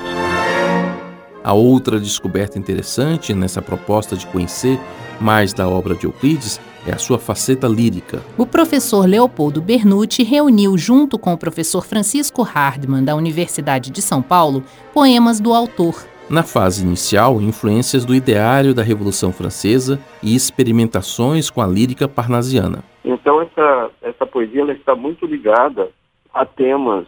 A 1.42 1.52
outra 1.52 2.00
descoberta 2.00 2.58
interessante 2.58 3.34
nessa 3.34 3.60
proposta 3.60 4.16
de 4.16 4.26
conhecer 4.26 4.78
mais 5.20 5.52
da 5.52 5.68
obra 5.68 5.94
de 5.94 6.06
Euclides 6.06 6.58
é 6.86 6.92
a 6.92 6.98
sua 6.98 7.18
faceta 7.18 7.66
lírica. 7.66 8.22
O 8.36 8.46
professor 8.46 9.06
Leopoldo 9.06 9.60
Bernucci 9.60 10.22
reuniu, 10.22 10.76
junto 10.76 11.18
com 11.18 11.32
o 11.32 11.38
professor 11.38 11.84
Francisco 11.84 12.42
Hardman, 12.42 13.04
da 13.04 13.14
Universidade 13.14 13.90
de 13.90 14.02
São 14.02 14.22
Paulo, 14.22 14.62
poemas 14.92 15.40
do 15.40 15.52
autor. 15.52 15.94
Na 16.28 16.42
fase 16.42 16.84
inicial, 16.84 17.40
influências 17.40 18.04
do 18.04 18.14
ideário 18.14 18.74
da 18.74 18.82
Revolução 18.82 19.32
Francesa 19.32 20.00
e 20.22 20.34
experimentações 20.34 21.50
com 21.50 21.60
a 21.60 21.66
lírica 21.66 22.08
parnasiana. 22.08 22.82
Então, 23.04 23.42
essa, 23.42 23.90
essa 24.02 24.26
poesia 24.26 24.62
ela 24.62 24.72
está 24.72 24.94
muito 24.94 25.26
ligada 25.26 25.90
a 26.32 26.46
temas 26.46 27.06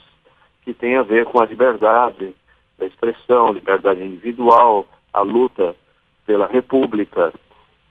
que 0.62 0.75
têm 0.75 0.97
a 0.97 1.03
ver 1.03 1.25
com 1.27 1.41
a 1.41 1.47
liberdade 1.47 2.35
da 2.79 2.87
expressão, 2.87 3.53
liberdade 3.53 4.03
individual, 4.03 4.87
a 5.12 5.23
luta 5.23 5.75
pela 6.27 6.47
república, 6.47 7.33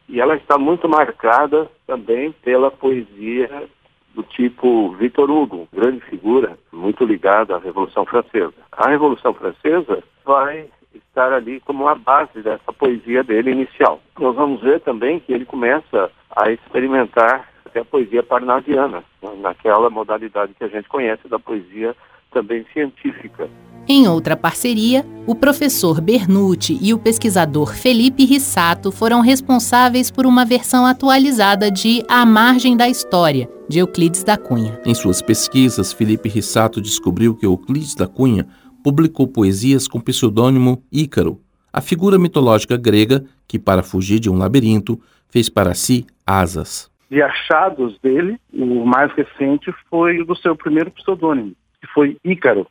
e 0.08 0.22
ela 0.22 0.36
está 0.36 0.58
muito 0.58 0.88
marcada 0.88 1.68
também 1.86 2.32
pela 2.32 2.72
poesia 2.72 3.68
do 4.14 4.24
tipo 4.24 4.92
Victor 4.96 5.30
Hugo, 5.30 5.68
grande 5.74 6.00
figura, 6.02 6.58
muito 6.72 7.04
ligada 7.04 7.56
à 7.56 7.60
Revolução 7.60 8.06
Francesa. 8.06 8.54
A 8.72 8.90
Revolução 8.90 9.34
Francesa 9.34 10.02
vai 10.24 10.70
estar 10.94 11.34
ali 11.34 11.60
como 11.60 11.88
a 11.88 11.96
base 11.96 12.42
dessa 12.42 12.72
poesia 12.72 13.24
dele 13.24 13.52
inicial. 13.52 14.02
Nós 14.18 14.36
vamos 14.36 14.62
ver 14.62 14.80
também 14.82 15.20
que 15.20 15.34
ele 15.34 15.46
começa 15.46 16.10
a 16.36 16.50
experimentar 16.52 17.50
até 17.66 17.82
a 17.82 17.86
poesia 17.86 18.24
parnasiana, 18.24 19.04
naquela 19.42 19.90
modalidade 19.90 20.54
que 20.54 20.64
a 20.64 20.70
gente 20.70 20.88
conhece 20.88 21.28
da 21.28 21.38
poesia 21.38 21.94
também 22.36 22.66
científica. 22.74 23.50
Em 23.88 24.10
outra 24.10 24.36
parceria, 24.36 25.06
o 25.26 25.34
professor 25.34 26.02
Bernucci 26.02 26.78
e 26.82 26.94
o 26.94 27.00
pesquisador 27.00 27.74
Felipe 27.74 28.26
Rissato 28.26 28.92
foram 28.92 29.22
responsáveis 29.22 30.12
por 30.12 30.26
uma 30.26 30.44
versão 30.44 30.86
atualizada 30.86 31.72
de 31.72 32.04
A 32.10 32.26
Margem 32.26 32.76
da 32.76 32.90
História, 32.90 33.48
de 33.70 33.80
Euclides 33.80 34.24
da 34.24 34.38
Cunha. 34.38 34.82
Em 34.86 34.94
suas 34.94 35.22
pesquisas, 35.22 35.94
Felipe 35.94 36.28
Rissato 36.28 36.82
descobriu 36.82 37.36
que 37.36 37.46
Euclides 37.46 37.96
da 37.96 38.08
Cunha 38.08 38.46
publicou 38.84 39.28
poesias 39.28 39.88
com 39.88 40.02
pseudônimo 40.02 40.84
Ícaro, 40.92 41.40
a 41.72 41.82
figura 41.82 42.18
mitológica 42.18 42.78
grega 42.78 43.24
que, 43.48 43.60
para 43.60 43.84
fugir 43.84 44.20
de 44.20 44.30
um 44.30 44.38
labirinto, 44.38 45.00
fez 45.30 45.50
para 45.50 45.74
si 45.74 46.06
asas. 46.26 46.90
De 47.10 47.22
achados 47.22 48.00
dele, 48.00 48.40
o 48.54 48.86
mais 48.86 49.12
recente 49.14 49.72
foi 49.90 50.20
o 50.20 50.26
do 50.26 50.36
seu 50.36 50.56
primeiro 50.56 50.90
pseudônimo, 50.92 51.54
que 51.86 51.94
foi 51.94 52.18
Ícaro, 52.24 52.68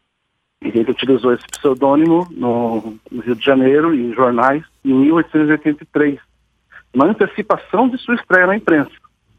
e 0.62 0.68
ele 0.68 0.90
utilizou 0.90 1.32
esse 1.32 1.46
pseudônimo 1.46 2.26
no, 2.30 2.96
no, 3.10 3.22
Rio 3.22 3.34
de 3.34 3.44
Janeiro 3.44 3.94
em 3.94 4.12
jornais 4.12 4.62
em 4.84 4.94
1883, 4.94 6.18
na 6.94 7.06
antecipação 7.06 7.88
de 7.88 7.98
sua 7.98 8.14
estreia 8.14 8.46
na 8.46 8.56
imprensa, 8.56 8.92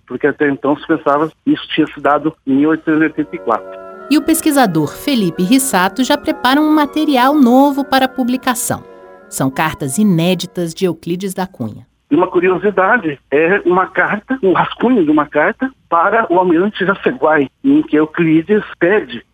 porque 0.06 0.28
até 0.28 0.50
então 0.50 0.78
se 0.78 0.86
pensava 0.86 1.30
que 1.30 1.52
isso 1.52 1.68
tinha 1.70 1.88
se 1.88 2.00
dado 2.00 2.36
em 2.46 2.56
1884. 2.56 3.86
E 4.10 4.18
o 4.18 4.22
pesquisador 4.22 4.96
Felipe 4.96 5.42
Rissato 5.42 6.04
já 6.04 6.16
prepara 6.16 6.62
um 6.62 6.70
material 6.70 7.34
novo 7.34 7.84
para 7.84 8.08
publicação. 8.08 8.84
São 9.28 9.50
cartas 9.50 9.98
inéditas 9.98 10.76
de 10.76 10.86
Euclides 10.86 11.34
da 11.34 11.48
Cunha. 11.48 11.88
Uma 12.12 12.28
curiosidade 12.28 13.20
é 13.32 13.62
uma 13.66 13.88
carta, 13.88 14.38
um 14.44 14.54
rascunho 14.54 15.04
de 15.04 15.10
uma 15.10 15.26
carta 15.26 15.72
para 15.90 16.32
o 16.32 16.38
almirante 16.38 16.86
Jaceguai, 16.86 17.50
em 17.64 17.82
que 17.82 17.96
Euclides 17.96 18.64
pede 18.78 19.26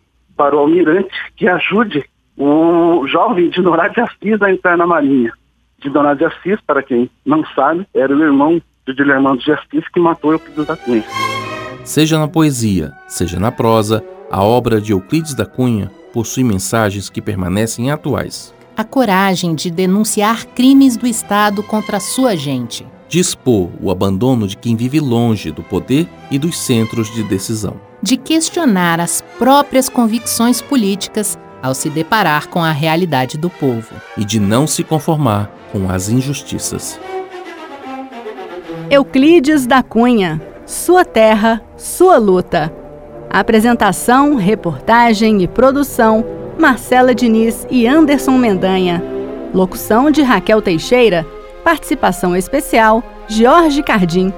para 0.42 0.56
o 0.56 0.58
almirante 0.58 1.14
que 1.36 1.46
ajude 1.46 2.04
o 2.36 3.06
jovem 3.06 3.48
de 3.48 3.62
Doná 3.62 3.86
de 3.86 4.00
Assis 4.00 4.42
a 4.42 4.50
entrar 4.50 4.76
na 4.76 4.84
Marinha. 4.84 5.32
De 5.78 5.88
Doná 5.88 6.14
de 6.14 6.24
Assis, 6.24 6.58
para 6.66 6.82
quem 6.82 7.08
não 7.24 7.44
sabe, 7.54 7.86
era 7.94 8.12
o 8.12 8.20
irmão 8.20 8.60
de 8.84 8.92
Guilhermano 8.92 9.38
de 9.38 9.52
Assis 9.52 9.86
que 9.94 10.00
matou 10.00 10.32
Euclides 10.32 10.66
da 10.66 10.76
Cunha. 10.76 11.04
Seja 11.84 12.18
na 12.18 12.26
poesia, 12.26 12.90
seja 13.06 13.38
na 13.38 13.52
prosa, 13.52 14.04
a 14.32 14.42
obra 14.42 14.80
de 14.80 14.90
Euclides 14.90 15.32
da 15.32 15.46
Cunha 15.46 15.88
possui 16.12 16.42
mensagens 16.42 17.08
que 17.08 17.22
permanecem 17.22 17.92
atuais. 17.92 18.52
A 18.76 18.82
coragem 18.82 19.54
de 19.54 19.70
denunciar 19.70 20.44
crimes 20.46 20.96
do 20.96 21.06
Estado 21.06 21.62
contra 21.62 21.98
a 21.98 22.00
sua 22.00 22.34
gente. 22.34 22.84
Dispor 23.12 23.68
o 23.78 23.90
abandono 23.90 24.48
de 24.48 24.56
quem 24.56 24.74
vive 24.74 24.98
longe 24.98 25.50
do 25.50 25.62
poder 25.62 26.08
e 26.30 26.38
dos 26.38 26.58
centros 26.58 27.12
de 27.12 27.22
decisão 27.22 27.76
de 28.02 28.16
questionar 28.16 28.98
as 28.98 29.22
próprias 29.38 29.88
convicções 29.88 30.60
políticas 30.60 31.38
ao 31.62 31.74
se 31.74 31.88
deparar 31.88 32.48
com 32.48 32.62
a 32.62 32.72
realidade 32.72 33.38
do 33.38 33.48
povo. 33.48 33.94
E 34.18 34.24
de 34.24 34.40
não 34.40 34.66
se 34.66 34.82
conformar 34.82 35.48
com 35.70 35.88
as 35.88 36.08
injustiças. 36.08 36.98
Euclides 38.90 39.64
da 39.66 39.82
Cunha, 39.82 40.42
Sua 40.66 41.04
Terra, 41.04 41.62
Sua 41.76 42.18
Luta. 42.18 42.74
Apresentação, 43.30 44.34
reportagem 44.34 45.42
e 45.42 45.46
produção: 45.46 46.24
Marcela 46.58 47.14
Diniz 47.14 47.64
e 47.70 47.86
Anderson 47.86 48.36
Mendanha. 48.36 49.02
Locução 49.54 50.10
de 50.10 50.22
Raquel 50.22 50.60
Teixeira. 50.60 51.24
Participação 51.64 52.36
especial: 52.36 53.02
Jorge 53.28 53.82
Cardim. 53.82 54.32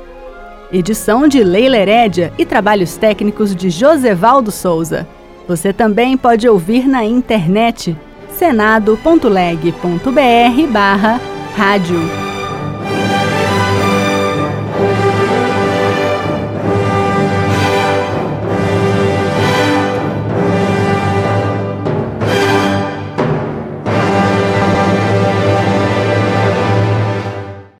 Edição 0.72 1.28
de 1.28 1.42
Leila 1.42 1.76
Herédia 1.76 2.32
e 2.38 2.44
trabalhos 2.44 2.96
técnicos 2.96 3.54
de 3.54 3.70
Josevaldo 3.70 4.50
Souza. 4.50 5.06
Você 5.46 5.72
também 5.72 6.16
pode 6.16 6.48
ouvir 6.48 6.88
na 6.88 7.04
internet 7.04 7.96
senado.leg.br 8.30 10.72
barra 10.72 11.20
rádio. 11.56 12.33